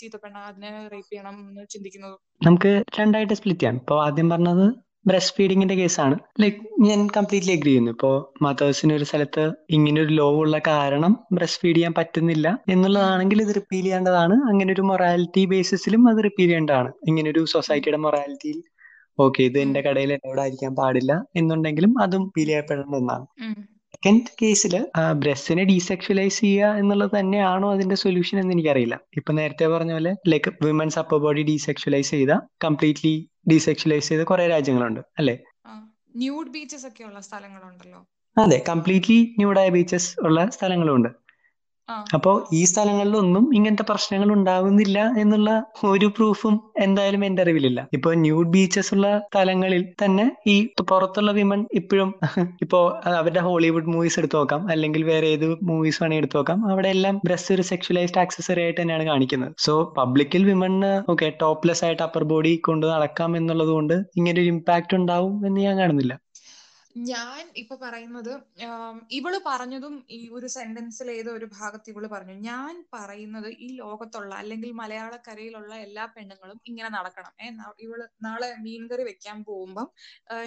ചീത്തപ്പെണ്ണ 0.00 0.38
അതിനെ 0.52 0.88
റേപ്പ് 0.88 1.10
ചെയ്യണം 1.10 1.36
എന്ന് 1.48 1.64
ചിന്തിക്കുന്നത്. 1.70 2.16
നമുക്ക് 2.46 2.72
രണ്ടായിട്ട് 2.98 3.34
സ്പ്ലിറ്റ് 3.34 3.60
ചെയ്യാം. 3.60 3.76
ഇപ്പൊ 3.76 3.96
ആദ്യം 4.04 4.30
പറഞ്ഞത് 4.30 4.66
ബ്രസ്റ്റ് 5.08 5.34
ഫീഡിങ്ങിന്റെ 5.36 5.76
കേസാണ്. 5.80 6.16
ലൈക് 6.42 6.60
ഞാൻ 6.86 7.00
കംപ്ലീറ്റ്ലി 7.16 7.52
അഗ്രി 7.56 7.70
ചെയ്യുന്നു. 7.70 7.92
ഇപ്പോ 7.96 8.10
മദേഴ്സിന് 8.46 8.92
ഒരു 8.98 9.06
സ്ഥലത്ത് 9.10 9.44
ഇങ്ങനെ 9.76 9.98
ഒരു 10.04 10.12
ലോ 10.20 10.28
ഉള്ള 10.42 10.58
കാരണം 10.68 11.12
ബ്രസ്റ്റ് 11.38 11.60
ഫീഡ് 11.62 11.76
ചെയ്യാൻ 11.78 11.94
പറ്റുന്നില്ല 11.98 12.46
എന്നുള്ളതാണെങ്കിൽ 12.74 13.42
ഇത് 13.44 13.52
റിപ്പീൽ 13.58 13.84
ചെയ്യേണ്ടതാണ്. 13.88 14.36
അങ്ങനെ 14.50 14.72
ഒരു 14.76 14.84
മൊറാലിറ്റി 14.90 15.44
ബേസിസിലും 15.52 16.08
അത് 16.12 16.20
റിപ്പീൽ 16.28 16.48
ചെയ്യേണ്ടതാണ്. 16.50 16.92
ഇങ്ങനെ 17.10 17.30
ഒരു 17.34 17.42
സൊസൈറ്റിയുടെ 17.54 18.00
മൊറാലിറ്റിയിൽ 18.06 18.60
ഓക്കെ 19.18 19.40
ഇത് 19.48 19.58
എന്റെ 19.64 19.80
കടയിൽ 19.86 20.10
എന്നോട് 20.14 20.40
ആയിരിക്കാൻ 20.44 20.72
പാടില്ല 20.80 21.12
എന്നുണ്ടെങ്കിലും 21.40 21.92
അതും 22.04 22.22
ഫീൽ 22.34 22.48
ചെയ്യപ്പെടേണ്ട 22.52 22.96
ഒന്നാണ്. 23.00 23.26
സെക്കൻഡ് 23.94 24.32
കേസിൽ 24.40 24.74
ബ്രസ്റ്റിനെ 25.22 25.64
ഡീസെക്ഷലൈസ് 25.64 26.40
ചെയ്യുക 26.44 26.78
എന്നുള്ളത് 26.80 27.12
തന്നെയാണോ 27.18 27.66
അതിന്റെ 27.74 27.96
സൊല്യൂഷൻ 28.02 28.36
എന്ന് 28.40 28.54
എനിക്കറിയില്ല. 28.56 28.96
ഇപ്പൊ 29.18 29.32
നേരത്തെ 29.38 29.66
പറഞ്ഞ 29.74 29.92
പോലെ 29.98 30.12
like 30.32 30.50
women's 30.66 30.98
upper 31.02 31.20
body 31.24 31.42
desexualise 31.50 32.12
ചെയ്ത 32.16 32.34
കംപ്ലീറ്റ്ലി 32.64 33.14
ഡീസെക്ഷലൈസ് 33.50 34.08
ചെയ്ത 34.08 34.22
കുറെ 34.22 34.48
രാജ്യങ്ങളുണ്ട് 34.48 35.00
അല്ലേ? 35.18 35.38
ന്യൂഡ് 36.16 36.50
ബീച്ചസ് 36.50 36.86
ഒക്കെ 36.86 37.04
ഉള്ള 37.04 37.20
സ്ഥലങ്ങളുണ്ടല്ലോ. 37.20 38.00
അതെ 38.38 38.64
കംപ്ലീറ്റ്ലി 38.68 39.34
ന്യൂഡായ 39.38 39.68
ബീച്ചസ് 39.68 40.16
ഉള്ള 40.20 40.50
സ്ഥലങ്ങളുണ്ട്. 40.50 41.23
അപ്പോ 42.16 42.32
ഈ 42.58 42.60
സ്ഥലങ്ങളിലൊന്നും 42.70 43.44
ഇങ്ങനത്തെ 43.56 43.84
പ്രശ്നങ്ങൾ 43.90 44.28
ഉണ്ടാവുന്നില്ല 44.36 44.98
എന്നുള്ള 45.22 45.50
ഒരു 45.90 46.06
പ്രൂഫും 46.16 46.54
എന്തായാലും 46.84 47.22
എന്റെ 47.28 47.42
അറിവിലില്ല. 47.44 47.80
ഇപ്പൊ 47.96 48.10
ന്യൂ 48.22 48.38
ബീച്ചസ് 48.54 48.92
ഉള്ള 48.96 49.08
സ്ഥലങ്ങളിൽ 49.26 49.82
തന്നെ 50.02 50.26
ഈ 50.46 50.56
പുറത്തുള്ള 50.90 51.30
വിമൻ 51.38 51.60
ഇപ്പോഴും 51.80 52.10
ഇപ്പോ 52.64 52.80
അവരുടെ 53.18 53.42
ഹോളിവുഡ് 53.46 53.90
മൂവീസ് 53.94 54.18
എടുത്തു 54.20 54.36
നോക്കാം. 54.40 54.62
അല്ലെങ്കിൽ 54.72 55.02
വേറെ 55.10 55.28
ഏത് 55.36 55.46
മൂവീസ് 55.70 56.00
വേണമെങ്കിൽ 56.02 56.22
എടുത്തു 56.22 56.38
നോക്കാം. 56.38 56.60
അവിടെ 56.72 56.88
എല്ലാം 56.96 57.14
ബ്രസ്റ്റ് 57.26 57.54
ഒരു 57.56 57.64
സെക്ഷലൈസ്ഡ് 57.70 58.20
ആക്സസറി 58.24 58.62
ആയിട്ട് 58.64 58.80
തന്നെയാണ് 58.80 59.06
കാണിക്കുന്നത്. 59.10 59.52
സോ 59.66 59.74
പബ്ലിക്കിൽ 59.98 60.44
വിമണ് 60.50 60.92
ഓക്കെ 61.14 61.28
ടോപ്ലെസ് 61.42 61.84
ആയിട്ട് 61.88 62.04
അപ്പർ 62.08 62.24
ബോഡി 62.32 62.54
കൊണ്ട് 62.68 62.86
നടക്കാം 62.94 63.32
എന്നുള്ളത് 63.40 63.72
കൊണ്ട് 63.78 63.96
ഇങ്ങനെ 64.18 64.36
ഒരു 64.36 64.50
ഇമ്പാക്ട് 64.54 64.94
ഉണ്ടാവും 65.00 65.34
എന്ന് 65.46 65.60
ഞാൻ 65.60 65.76
കാണുന്നില്ല. 65.82 66.14
ഞാൻ 66.96 67.44
ഇപ്പൊ 67.56 67.74
പറയുന്നത് 67.76 68.30
ഇവൾ 69.10 69.34
പറഞ്ഞതും 69.46 69.94
ഈ 70.10 70.18
ഒരു 70.28 70.46
സെന്റൻസിൽ 70.46 71.08
ഏതോ 71.10 71.30
ഒരു 71.32 71.46
ഭാഗത്ത് 71.56 71.88
ഇവൾ 71.90 72.04
പറഞ്ഞു. 72.06 72.34
ഞാൻ 72.48 72.74
പറയുന്നത് 72.92 73.48
ഈ 73.58 73.68
ലോകത്തുള്ള 73.76 74.32
അല്ലെങ്കിൽ 74.34 74.70
മലയാളക്കരയിലുള്ള 74.72 75.72
എല്ലാ 75.76 76.04
പെണ്ണുങ്ങളും 76.16 76.60
ഇങ്ങനെ 76.66 76.90
നടക്കണം. 76.98 77.32
ഏഹ് 77.40 77.72
ഇവൾ 77.78 78.00
നാളെ 78.24 78.50
മീൻകറി 78.66 79.04
വെക്കാൻ 79.04 79.40
പോകുമ്പം 79.44 79.88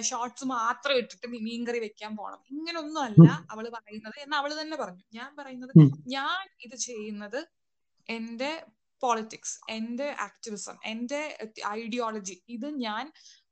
ഷോർട്സ് 0.02 0.48
മാത്രം 0.54 0.96
ഇട്ടിട്ട് 0.96 1.28
മീൻകറി 1.48 1.78
വെക്കാൻ 1.78 2.14
പോകണം 2.16 2.42
ഇങ്ങനൊന്നും 2.50 3.02
അല്ല 3.02 3.28
അവൾ 3.50 3.64
പറയുന്നത് 3.76 4.18
എന്ന് 4.20 4.36
അവൾ 4.36 4.52
തന്നെ 4.60 4.78
പറഞ്ഞു. 4.84 5.04
ഞാൻ 5.14 5.30
പറയുന്നത് 5.36 5.74
ഞാൻ 6.08 6.42
ഇത് 6.60 6.76
ചെയ്യുന്നത് 6.88 7.40
എന്റെ 8.08 8.52
പോളിറ്റിക്സ് 9.02 9.56
എന്റെ 9.70 10.06
ആക്ടിവിസം 10.20 10.76
എന്റെ 10.84 11.20
ഐഡിയോളജി 11.74 12.36
ഇത് 12.48 12.68
ഞാൻ 12.86 13.04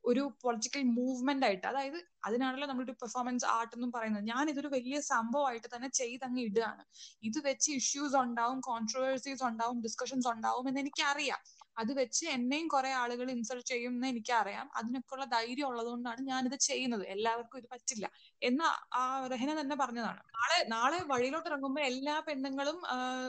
ഒരു 0.06 0.32
പൊളിറ്റിക്കൽ 0.42 0.82
മൂവ്മെന്റ് 0.82 1.46
ആയിട്ട് 1.46 1.66
അതായത് 1.66 1.98
അതിനാണല്ലോ 2.24 2.68
നമ്മളൊരു 2.68 2.92
പെർഫോമൻസ് 2.92 3.46
ആർട്ട് 3.46 3.74
എന്നും 3.76 3.92
പറയുന്നത്. 3.92 4.24
ഞാൻ 4.24 4.50
ഇതൊരു 4.50 4.68
വലിയ 4.68 5.00
സംഭവമായിട്ട് 5.00 5.68
തന്നെ 5.74 5.88
ചെയ്തങ്ങ് 5.88 6.40
ഇടുകയാണ്. 6.40 6.84
ഇത് 7.22 7.38
വെച്ച് 7.44 7.72
ഇഷ്യൂസ് 7.72 8.16
ഉണ്ടാവും 8.16 8.60
കോൺട്രവേഴ്സീസ് 8.60 9.44
ഉണ്ടാവും 9.44 9.82
ഡിസ്കഷൻസ് 9.82 10.28
ഉണ്ടാവും 10.28 10.68
എന്ന് 10.68 10.80
എനിക്കറിയാം. 10.80 11.40
അത് 11.78 11.92
വെച്ച് 11.92 12.26
എന്നെയും 12.26 12.68
കുറെ 12.68 12.92
ആളുകൾ 12.92 13.30
ഇൻസൾട്ട് 13.30 13.66
ചെയ്യും 13.68 13.92
എന്ന് 13.94 14.08
എനിക്കറിയാം. 14.08 14.70
അതിനൊക്കെയുള്ള 14.74 15.24
ധൈര്യം 15.24 15.68
ഉള്ളതുകൊണ്ടാണ് 15.68 16.46
ഇത് 16.46 16.58
ചെയ്യുന്നത്. 16.58 17.04
എല്ലാവർക്കും 17.06 17.58
ഇത് 17.58 17.68
പറ്റില്ല. 17.72 18.06
എന്ന് 18.42 18.64
ആ 18.94 19.26
റഹന 19.26 19.60
തന്നെ 19.60 19.76
പറഞ്ഞതാണ്. 19.76 20.20
നാളെ 20.36 20.68
നാളെ 20.68 20.98
വഴിയിലോട്ട് 21.06 21.48
ഇറങ്ങുമ്പോൾ 21.48 21.80
എല്ലാ 21.80 22.20
പെണ്ണുങ്ങളും 22.20 22.78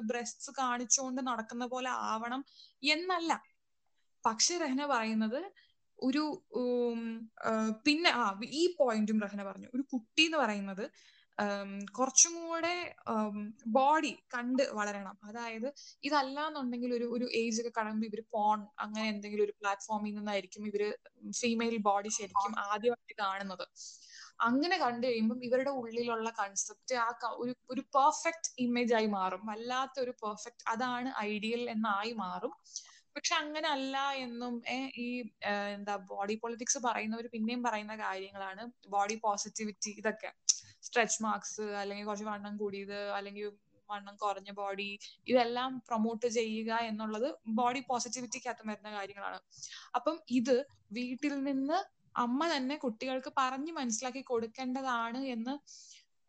ബ്രസ്റ്റ്സ് 0.03 0.51
കാണിച്ചുകൊണ്ട് 0.59 1.21
നടക്കുന്ന 1.21 1.65
പോലെ 1.65 1.89
ആവണം 1.89 2.45
എന്നല്ല. 2.83 3.43
പക്ഷെ 4.25 4.57
റഹന 4.57 4.85
പറയുന്നത് 4.85 5.41
ഒരു 5.99 6.23
പിന്നെ 7.85 8.09
ആ 8.21 8.23
ഈ 8.59 8.63
പോയിന്റും 8.79 9.19
റഹന 9.25 9.41
പറഞ്ഞു. 9.43 9.69
ഒരു 9.75 9.83
കുട്ടി 9.93 10.23
എന്ന് 10.25 10.39
പറയുന്നത് 10.43 10.83
കുറച്ചും 11.97 12.33
കൂടെ 12.43 12.73
ബോഡി 13.75 14.11
കണ്ട് 14.35 14.63
വളരണം. 14.73 15.15
അതായത് 15.29 15.67
ഇതല്ല 16.03 16.37
എന്നുണ്ടെങ്കിൽ 16.47 16.91
ഒരു 16.93 17.07
ഒരു 17.15 17.25
ഏജ് 17.41 17.59
ഒക്കെ 17.61 17.71
കടമ്പ് 17.77 18.05
ഇവർ 18.07 18.21
പോൺ 18.35 18.59
അങ്ങനെ 18.85 19.05
എന്തെങ്കിലും 19.13 19.45
ഒരു 19.47 19.53
പ്ലാറ്റ്ഫോമിൽ 19.59 20.13
നിന്നായിരിക്കും 20.17 20.63
ഇവർ 20.71 20.83
ഫീമെയിൽ 21.41 21.77
ബോഡി 21.89 22.11
ശരിക്കും 22.19 22.53
ആദ്യമായിട്ട് 22.67 23.15
കാണുന്നത്. 23.23 23.65
അങ്ങനെ 24.47 24.75
കണ്ടു 24.77 25.05
കഴിയുമ്പം 25.07 25.39
ഇവരുടെ 25.47 25.71
ഉള്ളിലുള്ള 25.79 26.29
കൺസെപ്റ്റ് 26.39 26.95
ആ 27.03 27.07
ഒരു 27.43 27.53
ഒരു 27.73 27.83
പെർഫെക്റ്റ് 27.95 28.49
ഇമേജ് 28.65 28.93
ആയി 28.97 29.07
മാറും. 29.15 29.41
വല്ലാത്ത 29.51 29.95
ഒരു 30.05 30.13
പെർഫെക്റ്റ് 30.23 30.65
അതാണ് 30.73 31.09
ഐഡിയൽ 31.29 31.63
എന്നായി 31.75 32.13
മാറും. 32.23 32.53
പക്ഷെ 33.17 33.35
അങ്ങനെ 33.35 33.67
അല്ല 33.75 33.97
എന്നും 34.25 34.53
ഈ 35.05 35.07
എന്താ 35.75 35.95
ബോഡി 36.11 36.35
പൊളിറ്റിക്സ് 36.43 36.79
പറയുന്നവർ 36.87 37.25
പിന്നെയും 37.35 37.61
പറയുന്ന 37.67 37.93
കാര്യങ്ങളാണ്. 38.03 38.63
ബോഡി 38.95 39.15
പോസിറ്റിവിറ്റി 39.23 39.91
ഇതൊക്കെ. 40.01 40.29
സ്ട്രെച്ച് 40.87 41.17
മാർക്സ് 41.25 41.65
അല്ലെങ്കിൽ 41.81 42.05
കുറച്ച് 42.09 42.27
വണ്ണം 42.33 42.53
കൂടിയത് 42.57 42.99
അല്ലെങ്കിൽ 43.17 43.47
വണ്ണം 43.89 44.15
കുറഞ്ഞ 44.23 44.51
ബോഡി 44.59 44.87
ഇതെല്ലാം 45.31 45.71
പ്രൊമോട്ട് 45.87 46.27
ചെയ്യുക 46.37 46.71
എന്നുള്ളത് 46.89 47.27
ബോഡി 47.59 47.81
പോസിറ്റിവിറ്റിക്കകത്ത് 47.89 48.65
വരുന്ന 48.69 48.89
കാര്യങ്ങളാണ്. 48.97 49.39
അപ്പം 49.97 50.17
ഇത് 50.39 50.55
വീട്ടിൽ 50.97 51.35
നിന്ന് 51.49 51.77
അമ്മ 52.25 52.41
തന്നെ 52.55 52.75
കുട്ടികൾക്ക് 52.85 53.31
പറഞ്ഞു 53.41 53.71
മനസ്സിലാക്കി 53.79 54.23
കൊടുക്കേണ്ടതാണ് 54.31 55.21
എന്ന് 55.35 55.53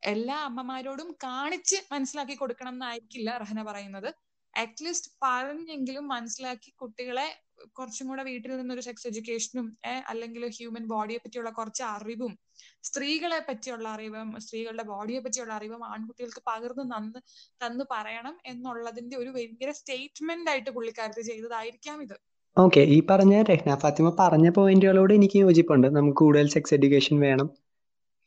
എല്ലാ 0.02 0.36
അമ്മമാരോടും 0.48 1.08
കാണിച്ച് 1.26 1.78
മനസ്സിലാക്കി 1.92 2.36
കൊടുക്കണം 2.42 2.74
എന്നായിരിക്കില്ല 2.76 3.30
റഹന 3.44 3.62
പറയുന്നത്. 3.70 4.10
അറ്റ്ലീസ്റ്റ് 4.56 5.10
പറഞ്ഞെങ്കിലും 5.22 6.08
മനസ്സിലാക്കി 6.08 6.70
കുട്ടികളെ 6.76 7.28
കുറച്ചും 7.72 8.08
കൂടെ 8.08 8.22
വീട്ടിൽ 8.22 8.56
നിന്നൊരു 8.56 8.80
സെക്സ് 8.80 9.06
എഡ്യൂക്കേഷനും 9.06 9.76
അല്ലെങ്കിൽ 10.08 10.48
ഹ്യൂമൻ 10.48 10.86
ബോഡിയെ 10.86 11.18
പറ്റിയുള്ള 11.18 11.50
കുറച്ച് 11.50 11.82
അറിവും 11.82 12.38
സ്ത്രീകളെ 12.82 13.38
പറ്റിയുള്ള 13.48 13.88
അറിവും 13.88 14.40
സ്ത്രീകളുടെ 14.40 14.82
ബോഡിയെ 14.82 15.20
പറ്റിയുള്ള 15.20 15.52
അറിവും 15.52 15.84
ആൺകുട്ടികൾക്ക് 15.84 16.42
പകർന്ന് 16.46 16.92
നന്ന് 16.92 17.20
തന്നു 17.64 17.84
പറയണം 17.90 18.38
എന്നുള്ളതിന്റെ 18.46 19.16
ഒരു 19.16 19.30
ഭയങ്കര 19.30 19.70
സ്റ്റേറ്റ്മെന്റ് 19.70 20.50
ആയിട്ട് 20.50 20.70
പുള്ളിക്കാരത്ത് 20.70 21.20
ചെയ്തതായിരിക്കാം 21.20 22.02
ഇത്. 22.02 22.16
ഓക്കെ 22.58 22.80
ഈ 22.80 23.06
പറഞ്ഞ 23.10 23.42
രഹ്ന 23.42 23.74
ഫാത്തിമ 23.74 24.16
പറഞ്ഞ 24.20 24.48
പോയിന്റുകളോട് 24.48 25.14
എനിക്ക് 25.14 25.38
യോജിപ്പുണ്ട്. 25.38 25.86
നമുക്ക് 25.96 26.16
കൂടുതൽ 26.16 26.48
സെക്സ് 26.48 26.74
എഡ്യൂക്കേഷൻ 26.74 27.20
വേണം. 27.20 27.50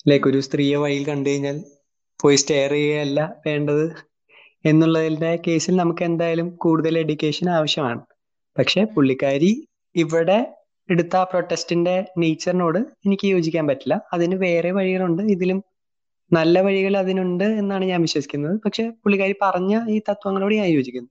ലൈക്ക് 0.08 0.28
ഒരു 0.28 0.40
സ്ത്രീയെ 0.40 0.76
വഴിയിൽ 0.76 1.06
കണ്ടു 1.06 1.30
കഴിഞ്ഞാൽ 1.30 1.58
പോയി 2.20 2.36
സ്റ്റെയർ 2.36 2.72
ചെയ്യുകയല്ല 2.72 3.42
വേണ്ടത്. 3.48 4.11
എന്നുള്ളതിന്റെ 4.66 5.40
കേസിൽ 5.48 5.76
നമുക്ക് 5.76 6.04
എന്തായാലും 6.04 6.50
കൂടുതൽ 6.56 7.00
എഡ്യൂക്കേഷൻ 7.00 7.50
ആവശ്യമാണ്. 7.50 8.02
പക്ഷെ 8.58 8.84
പുള്ളിക്കാരി 8.96 9.52
ഇവിടെ 9.96 10.40
എടുത്ത 10.90 11.16
ആ 11.16 11.24
പ്രൊട്ടസ്റ്റിന്റെ 11.24 12.06
നേച്ചറിനോട് 12.18 12.80
എനിക്ക് 13.06 13.28
യോജിക്കാൻ 13.28 13.68
പറ്റില്ല. 13.68 13.96
അതിന് 14.14 14.36
വേറെ 14.36 14.72
വഴികളുണ്ട്. 14.72 15.24
ഇതിലും 15.36 15.60
നല്ല 16.32 16.60
വഴികൾ 16.62 16.98
അതിനുണ്ട് 16.98 17.44
എന്നാണ് 17.44 17.86
ഞാൻ 17.86 18.02
വിശ്വസിക്കുന്നത്. 18.02 18.62
പക്ഷെ 18.66 18.90
പുള്ളിക്കാരി 18.90 19.36
പറഞ്ഞ 19.42 19.74
ഈ 19.90 20.02
തത്വങ്ങളോട് 20.10 20.54
ഞാൻ 20.56 20.70
യോജിക്കുന്നു. 20.78 21.10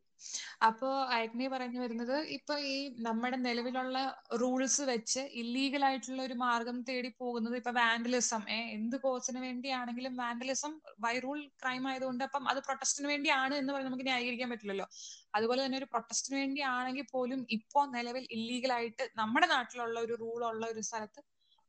അപ്പോ 0.62 0.88
അഗ്നി 1.16 1.46
പറഞ്ഞു 1.48 1.80
വരുന്നത് 1.80 2.16
ഇപ്പൊ 2.36 2.54
ഈ 2.68 2.76
നമ്മുടെ 3.00 3.38
നിലവിലുള്ള 3.44 3.98
റൂൾസ് 4.40 4.82
വെച്ച് 4.90 5.22
ഇല്ലീഗൽ 5.40 5.84
ആയിട്ടുള്ള 5.84 6.20
ഒരു 6.22 6.36
മാർഗം 6.42 6.78
തേടി 6.82 7.10
പോകുന്നത് 7.20 7.56
ഇപ്പൊ 7.56 7.72
വാൻഡലിസം 7.72 8.42
എന്ത് 8.76 8.96
കോസിന് 9.04 9.40
വേണ്ടിയാണെങ്കിലും 9.46 10.14
വാൻഡലിസം 10.16 10.74
ബൈ 11.00 11.14
റൂൾ 11.18 11.40
ക്രൈം 11.62 11.84
ആയതുകൊണ്ട് 11.90 12.24
അപ്പം 12.24 12.44
അത് 12.52 12.60
പ്രൊട്ടസ്റ്റിന് 12.66 13.08
വേണ്ടിയാണ് 13.08 13.54
എന്ന് 13.60 13.72
പറഞ്ഞ് 13.72 13.88
നമുക്ക് 13.88 14.06
ന്യായീകരിക്കാൻ 14.10 14.50
പറ്റില്ലല്ലോ. 14.50 14.86
അതുപോലെ 15.34 15.60
തന്നെ 15.64 15.78
ഒരു 15.78 15.88
പ്രൊട്ടസ്റ്റിന് 15.92 16.36
വേണ്ടിയാണെങ്കിൽ 16.40 17.06
പോലും 17.12 17.40
ഇപ്പോ 17.56 17.80
നിലവിൽ 17.96 18.24
ഇല്ലീഗൽ 18.36 18.72
ആയിട്ട് 18.72 19.04
നമ്മുടെ 19.16 19.48
നാട്ടിലുള്ള 19.54 19.98
ഒരു 20.06 20.14
റൂൾ 20.22 20.40
ഉള്ള 20.50 20.64
ഒരു 20.72 20.82
സ്ഥലത്ത് 20.88 21.20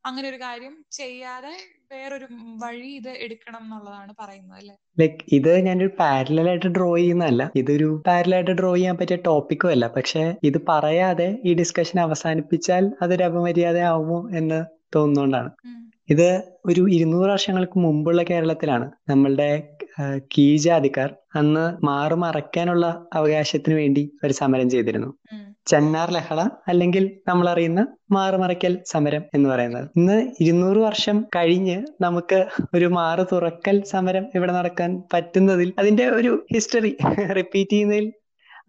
അങ്ങനെ 0.04 0.28
ഒരു 0.28 0.36
കാര്യം 0.36 0.74
ചെയ്യാതെ 0.90 1.52
വേറൊരു 1.92 2.26
വഴി 2.58 2.88
ഇത് 2.96 3.08
എടുക്കണം 3.08 3.62
എന്നുള്ളതാണ് 3.64 4.12
പറയുന്നത് 4.20 4.58
അല്ലെ? 4.58 4.74
ലൈക്ക് 4.98 5.24
ഇത് 5.32 5.58
ഞാനൊരു 5.58 5.90
പാരലൽ 5.98 6.48
ആയിട്ട് 6.48 6.66
ഡ്രോ 6.66 6.96
ചെയ്യുന്നതല്ല. 6.96 7.50
ഇതൊരു 7.56 8.02
പാരലൽ 8.06 8.34
ആയിട്ട് 8.34 8.50
ഡ്രോ 8.50 8.74
ചെയ്യാൻ 8.74 8.96
പറ്റിയ 8.96 9.16
ടോപ്പിക്കും 9.26 9.70
അല്ല. 9.70 9.86
പക്ഷെ 9.96 10.34
ഇത് 10.42 10.58
പറയാതെ 10.68 11.38
ഈ 11.44 11.54
ഡിസ്കഷൻ 11.54 12.00
അവസാനിപ്പിച്ചാൽ 12.00 12.92
അതൊരു 13.02 13.24
അപമര്യാദ 13.24 13.76
ആവുമോ 13.92 14.30
എന്ന് 14.36 14.60
തോന്നുന്നോണ്ടാണ്. 14.94 15.50
ഇത് 16.10 16.28
ഒരു 16.66 16.88
ഇരുന്നൂറ് 16.88 17.30
വർഷങ്ങൾക്ക് 17.30 17.78
മുമ്പുള്ള 17.78 18.22
കേരളത്തിലാണ്. 18.22 18.90
നമ്മളുടെ 19.08 19.50
കീഴ്ജാതിക്കാർ 20.34 21.10
അന്ന് 21.34 21.84
മാറു 21.86 22.14
മറയ്ക്കാനുള്ള 22.14 22.86
അവകാശത്തിന് 23.12 23.74
വേണ്ടി 23.74 24.12
ഒരു 24.24 24.32
സമരം 24.32 24.70
ചെയ്തിരുന്നു. 24.70 25.10
ചെന്നാർ 25.66 26.08
ലഹള 26.10 26.40
അല്ലെങ്കിൽ 26.68 27.04
നമ്മൾ 27.28 27.46
അറിയുന്ന 27.50 27.80
മാറുമറയ്ക്കൽ 28.12 28.72
സമരം 28.84 29.22
എന്ന് 29.34 29.48
പറയുന്നത്. 29.48 29.86
ഇന്ന് 29.96 30.16
ഇരുന്നൂറ് 30.40 30.76
വർഷം 30.78 31.16
കഴിഞ്ഞ് 31.36 31.76
നമുക്ക് 32.00 32.38
ഒരു 32.74 32.88
മാറു 32.88 33.24
തുറക്കൽ 33.32 33.76
സമരം 33.84 34.24
ഇവിടെ 34.34 34.52
നടക്കാൻ 34.52 34.90
പറ്റുന്നതിൽ 35.14 35.70
അതിന്റെ 35.78 36.06
ഒരു 36.10 36.32
ഹിസ്റ്ററി 36.54 36.92
റിപ്പീറ്റ് 37.40 37.70
ചെയ്യുന്നതിൽ 37.70 38.08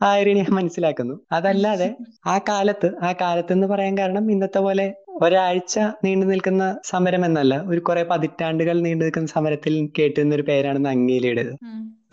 ആ 0.01 0.09
ഒരു 0.13 0.31
ഞാൻ 0.33 0.49
മനസ്സിലാക്കുന്നു. 0.53 1.15
അതല്ലാതെ 1.31 1.87
ആ 2.25 2.37
കാലത്ത് 2.49 2.87
ആ 3.01 3.11
കാലത്ത് 3.21 3.51
എന്ന് 3.53 3.67
പറയാൻ 3.67 3.97
കാരണം 3.97 4.31
ഇന്നത്തെ 4.31 4.59
പോലെ 4.59 4.85
ഒരാഴ്ച 5.21 5.75
നീണ്ടു 6.03 6.25
നിൽക്കുന്ന 6.25 6.63
സമരം 6.85 7.25
എന്നല്ല 7.25 7.55
ഒരു 7.71 7.79
കുറെ 7.79 8.03
പതിറ്റാണ്ടുകൾ 8.03 8.75
നീണ്ടു 8.81 9.03
നിൽക്കുന്ന 9.05 9.27
സമരത്തിൽ 9.27 9.73
കേട്ടുന്ന 9.99 10.35
ഒരു 10.35 10.41
പേരാണ് 10.41 10.79
നങ്ങേലിയുടേത് 10.85 11.53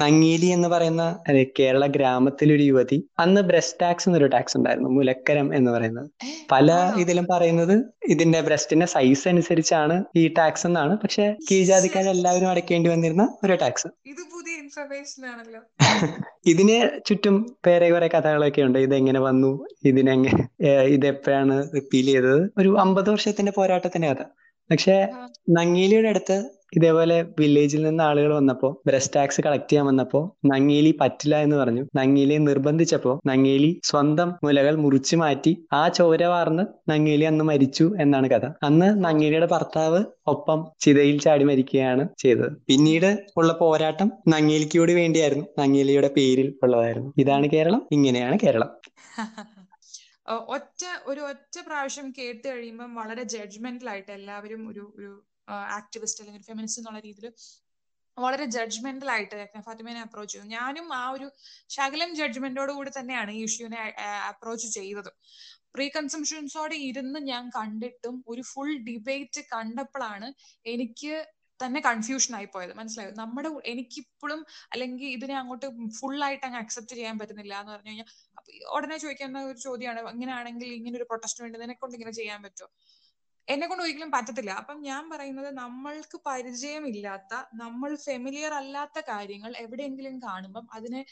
നങ്ങേലി 0.00 0.46
എന്ന് 0.46 0.68
പറയുന്ന 0.68 1.02
കേരള 1.58 1.86
ഗ്രാമത്തിലൊരു 1.86 2.62
യുവതി 2.62 3.08
അന്ന് 3.18 3.40
ബ്രസ്റ്റ് 3.40 3.80
ടാക്സ് 3.80 4.08
എന്നൊരു 4.08 4.26
ടാക്സ് 4.26 4.56
ഉണ്ടായിരുന്നു 4.56 4.88
മുലക്കരം 4.88 5.54
എന്ന് 5.54 5.70
പറയുന്നത്. 5.70 6.08
പല 6.52 6.68
ഇതിലും 6.96 7.26
പറയുന്നത് 7.32 7.74
ഇതിന്റെ 8.08 8.40
ബ്രസ്റ്റിന്റെ 8.40 8.86
സൈസ് 8.86 9.28
അനുസരിച്ചാണ് 9.28 9.96
ഈ 10.16 10.28
ടാക്സ് 10.38 10.66
എന്നാണ്. 10.66 10.96
പക്ഷെ 10.96 11.26
കീഴ്ജാതിക്കാർ 11.50 12.08
എല്ലാവരും 12.08 12.50
അടയ്ക്കേണ്ടി 12.50 12.90
വന്നിരുന്ന 12.90 13.26
ഒരു 13.44 13.54
ടാക്സ് 13.54 13.88
ഇത് 14.06 14.22
പുതിയ 14.34 14.54
ഇൻഫർമേഷൻ 14.62 15.26
ആണല്ലോ. 15.26 15.60
ഇതിന് 16.46 16.76
ചുറ്റും 17.06 17.34
വേറെ 17.66 17.90
കുറെ 17.90 18.08
കഥകളൊക്കെ 18.08 18.62
ഉണ്ട്. 18.62 18.78
ഇതെങ്ങനെ 18.78 19.20
വന്നു? 19.20 19.50
ഇതിനെങ്ങനെ 19.84 20.42
ഇതെപ്പോഴാണ് 20.88 21.56
റിപ്പീൽ 21.74 22.06
ചെയ്തത്? 22.06 22.50
ഒരു 22.58 22.76
അമ്പത് 22.78 23.10
വർഷത്തിന്റെ 23.10 23.52
പോരാട്ടത്തിന്റെ 23.52 24.08
കഥ. 24.08 24.22
പക്ഷെ 24.70 24.96
നങ്ങേലിയുടെ 25.50 26.08
അടുത്ത് 26.08 26.36
ഇതേപോലെ 26.72 27.26
വില്ലേജിൽ 27.38 27.82
നിന്ന് 27.84 28.04
ആളുകൾ 28.04 28.34
വന്നപ്പോ 28.34 28.68
ബ്രസ്റ്റ് 28.86 29.14
ടാക്സ് 29.14 29.40
കളക്ട് 29.40 29.70
ചെയ്യാൻ 29.70 29.86
വന്നപ്പോ 29.86 30.20
നങ്ങേലി 30.44 30.98
പറ്റില്ല 31.00 31.36
എന്ന് 31.36 31.56
പറഞ്ഞു. 31.56 31.82
നങ്ങേലിയെ 31.96 32.38
നിർബന്ധിച്ചപ്പോ 32.40 33.12
നങ്ങേലി 33.26 33.70
സ്വന്തം 33.84 34.30
മുലകൾ 34.44 34.74
മുറിച്ചു 34.76 35.16
മാറ്റി 35.16 35.52
ആ 35.72 35.88
ചോര 35.88 36.24
വാർന്ന് 36.24 36.64
നങ്ങേലി 36.90 37.24
അന്ന് 37.24 37.44
മരിച്ചു 37.44 37.86
എന്നാണ് 38.00 38.30
കഥ. 38.30 38.44
അന്ന് 38.62 39.04
നങ്ങേലിയുടെ 39.04 39.46
ഭർത്താവ് 39.46 40.00
ഒപ്പം 40.26 40.58
ചിതയിൽ 40.80 41.20
ചാടി 41.20 41.44
മരിക്കുകയാണ് 41.44 42.08
ചെയ്തത്. 42.18 42.52
പിന്നീട് 42.68 43.10
ഉള്ള 43.36 43.52
പോരാട്ടം 43.60 44.10
നങ്ങേലിക്കോട് 44.28 44.92
വേണ്ടിയായിരുന്നു. 44.92 45.46
നങ്ങേലിയുടെ 45.58 46.10
പേരിൽ 46.16 46.54
ഉള്ളതായിരുന്നു. 46.62 47.12
ഇതാണ് 47.18 47.48
കേരളം. 47.48 47.82
ഇങ്ങനെയാണ് 47.92 48.38
കേരളം. 48.42 48.70
ഒറ്റ 50.54 50.82
ഒരു 51.06 51.20
ഒറ്റ 51.20 51.56
പ്രാവശ്യം 51.66 52.10
കേട്ട് 52.18 52.48
കഴിയുമ്പം 52.48 52.94
വളരെ 52.94 53.22
ജഡ്ജ്മെന്റൽ 53.32 53.90
ആയിട്ട് 53.90 54.12
എല്ലാവരും 54.12 54.62
ഒരു 54.70 54.82
ഒരു 54.96 55.10
ആക്ടിവിസ്റ്റ് 55.78 56.22
അല്ലെങ്കിൽ 56.22 56.46
ഫെമിനിസ്റ്റ് 56.50 56.80
എന്നുള്ള 56.82 57.00
രീതിയിൽ 57.08 57.28
വളരെ 58.16 58.46
ജഡ്ജ്മെന്റൽ 58.54 59.08
ആയിട്ട് 59.14 59.36
ഫാത്തിമേനെ 59.66 60.00
അപ്രോച്ച് 60.06 60.32
ചെയ്തു. 60.34 60.46
ഞാനും 60.56 60.86
ആ 61.00 61.04
ഒരു 61.16 61.26
ശകലം 61.76 62.10
ജഡ്ജ്മെന്റോട് 62.20 62.72
കൂടി 62.78 62.90
തന്നെയാണ് 62.98 63.30
ഈ 63.38 63.42
ഇഷ്യൂവിനെ 63.48 63.80
അപ്രോച്ച് 64.30 64.68
ചെയ്തത്. 64.78 65.10
പ്രീ 65.74 65.86
കൺസംഷൻസോടെ 65.96 66.76
ഇരുന്ന് 66.90 67.18
ഞാൻ 67.32 67.44
കണ്ടിട്ടും 67.58 68.16
ഒരു 68.32 68.42
ഫുൾ 68.52 68.70
ഡിബേറ്റ് 68.88 69.42
കണ്ടപ്പോഴാണ് 69.54 70.28
എനിക്ക് 70.66 71.12
തന്നെ 71.60 71.80
കൺഫ്യൂഷൻ 71.86 72.32
ആയി 72.38 72.48
പോയത്. 72.54 72.72
മനസ്സിലായോ? 72.78 73.12
നമ്മുടെ 73.22 73.48
എനിക്കിപ്പോഴും 73.72 74.40
അല്ലെങ്കിൽ 74.72 75.08
ഇതിനെ 75.16 75.34
അങ്ങോട്ട് 75.40 75.66
ഫുൾ 75.98 76.16
ആയിട്ട് 76.26 76.44
അങ്ങ് 76.48 76.60
അക്സെപ്റ്റ് 76.62 76.94
ചെയ്യാൻ 76.98 77.16
പറ്റുന്നില്ല 77.20 77.54
എന്ന് 77.62 77.72
പറഞ്ഞു 77.74 77.90
കഴിഞ്ഞാൽ 77.90 78.08
ഉടനെ 78.76 78.96
ചോദിക്കുന്ന 79.04 79.40
ഒരു 79.50 79.58
ചോദ്യമാണ് 79.66 80.00
ഇങ്ങനെയാണെങ്കിൽ 80.14 80.70
ഇങ്ങനെ 80.78 80.96
ഒരു 81.00 81.06
പ്രൊട്ടസ്റ്റ് 81.10 81.42
വേണ്ടി 81.44 81.58
നിന്നെ 81.62 81.76
കൊണ്ട് 81.82 81.96
ഇങ്ങനെ 81.98 82.14
ചെയ്യാൻ 82.20 82.40
പറ്റുമോ 82.46 82.68
എന്നെ 83.48 83.66
കൊണ്ട് 83.66 83.82
ഒരിക്കലും 83.84 84.10
പറ്റത്തില്ല. 84.10 84.52
അപ്പം 84.60 84.78
ഞാൻ 84.82 85.02
പറയുന്നത് 85.12 85.50
നമ്മൾക്ക് 85.58 86.18
പരിചയമില്ലാത്ത 86.26 87.32
നമ്മൾ 87.54 87.90
ഫെമിലിയർ 88.06 88.52
അല്ലാത്ത 88.54 88.98
കാര്യങ്ങൾ 89.08 89.52
എവിടെയെങ്കിലും 89.64 90.16
കാണുമ്പം 90.26 90.66
അതിനെ 90.76 91.02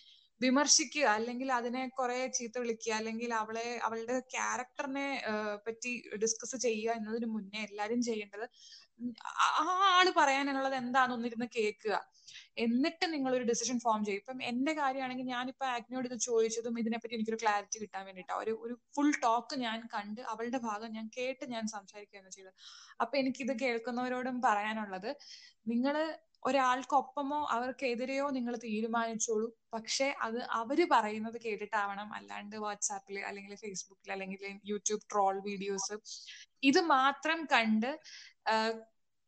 വിമർശിക്കുക 0.40 1.06
അല്ലെങ്കിൽ 1.14 1.48
അതിനെ 1.52 1.82
കുറെ 1.98 2.18
ചീത്ത 2.36 2.56
വിളിക്കുക 2.58 2.92
അല്ലെങ്കിൽ 2.94 3.30
അവളെ 3.34 3.66
അവളുടെ 3.86 4.16
ക്യാരക്ടറിനെ 4.34 5.06
പറ്റി 5.66 5.92
ഡിസ്കസ് 6.22 6.56
ചെയ്യുക 6.66 6.92
എന്നതിന് 6.92 7.28
മുന്നേ 7.36 7.60
എല്ലാരും 7.68 8.02
ചെയ്യേണ്ടത് 8.02 8.46
ആ 9.44 9.48
ആൾ 9.90 10.06
പറയാനുള്ളത് 10.16 10.76
എന്താണെന്ന് 10.82 11.16
ഒന്നിരുന്ന് 11.16 11.48
കേൾക്കുക. 11.56 11.96
എന്നിട്ട് 12.58 13.06
നിങ്ങൾ 13.14 13.32
ഒരു 13.38 13.44
ഡിസിഷൻ 13.50 13.76
ഫോം 13.84 14.00
ചെയ്യും. 14.06 14.20
ഇപ്പം 14.22 14.38
എന്റെ 14.50 14.72
കാര്യമാണെങ്കിൽ 14.78 15.26
ഞാനിപ്പോ 15.34 15.64
ആഗ്നോട് 15.74 16.06
ഇത് 16.10 16.16
ചോദിച്ചതും 16.28 16.78
ഇതിനെപ്പറ്റി 16.82 17.16
എനിക്കൊരു 17.18 17.40
ക്ലാരിറ്റി 17.42 17.78
കിട്ടാൻ 17.82 18.02
വേണ്ടിയിട്ടാണ് 18.08 18.40
ഒരു 18.44 18.52
ഒരു 18.64 18.74
ഫുൾ 18.96 19.10
ടോക്ക് 19.24 19.56
ഞാൻ 19.66 19.78
കണ്ട് 19.94 20.20
അവളുടെ 20.32 20.60
ഭാഗം 20.68 20.90
ഞാൻ 20.98 21.06
കേട്ട് 21.18 21.44
ഞാൻ 21.54 21.64
സംസാരിക്കുകയാണ് 21.76 22.30
ചെയ്തത്. 22.36 22.54
അപ്പൊ 23.02 23.14
എനിക്കിത് 23.22 23.54
കേൾക്കുന്നവരോടും 23.64 24.38
പറയാനുള്ളത് 24.48 25.10
നിങ്ങൾ 25.72 25.96
ഒരാൾക്കൊപ്പമോ 26.48 27.38
അവർക്കെതിരെയോ 27.54 28.26
നിങ്ങൾ 28.36 28.54
തീരുമാനിച്ചോളൂ. 28.66 29.46
പക്ഷെ 29.74 30.06
അത് 30.26 30.38
അവർ 30.60 30.78
പറയുന്നത് 30.92 31.38
കേട്ടിട്ടാവണം. 31.46 32.08
അല്ലാണ്ട് 32.18 32.56
വാട്സാപ്പിൽ 32.64 33.16
അല്ലെങ്കിൽ 33.28 33.54
ഫേസ്ബുക്കിൽ 33.64 34.12
അല്ലെങ്കിൽ 34.16 34.42
യൂട്യൂബ് 34.72 35.04
ട്രോൾ 35.12 35.34
വീഡിയോസ് 35.48 35.96
ഇത് 36.70 36.80
മാത്രം 36.96 37.40
കണ്ട് 37.54 37.90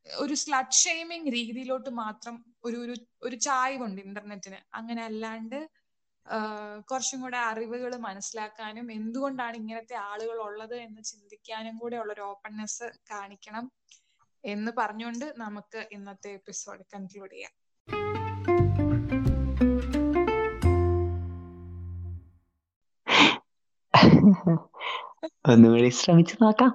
ഒരു 0.07 0.35
സ്ലഡ് 0.35 0.79
ഷെയ്മിങ് 0.81 1.31
രീതിയിലോട്ട് 1.33 1.91
മാത്രം 1.99 2.35
ഒരു 2.65 2.77
ഒരു 2.77 2.95
ഒരു 3.23 3.37
ചായ്വുണ്ട് 3.39 4.01
ഇന്റർനെറ്റിന് 4.01 4.59
അങ്ങനെ 4.75 5.03
അല്ലാണ്ട് 5.05 5.59
കുറച്ചും 6.89 7.21
കൂടെ 7.21 7.39
അറിവുകൾ 7.51 7.93
മനസ്സിലാക്കാനും 8.03 8.87
എന്തുകൊണ്ടാണ് 8.93 9.57
ഇങ്ങനത്തെ 9.57 9.97
ആളുകൾ 10.11 10.39
ഉള്ളത് 10.43 10.77
എന്ന് 10.81 11.03
ചിന്തിക്കാനും 11.03 11.79
കൂടെ 11.79 11.97
ഉള്ള 11.97 12.13
ഒരു 12.13 12.25
ഓപ്പൺനെസ് 12.29 12.89
കാണിക്കണം 13.11 13.67
എന്ന് 14.45 14.73
പറഞ്ഞുകൊണ്ട് 14.77 15.27
നമുക്ക് 15.37 15.81
ഇന്നത്തെ 15.93 16.31
എപ്പിസോഡ് 16.33 16.85
കൺക്ലൂഡ് 16.95 17.33
ചെയ്യാം. 17.33 17.55
ഒന്നുകൂടി 25.51 25.91
ശ്രമിച്ചു 25.99 26.37
നോക്കാം. 26.41 26.71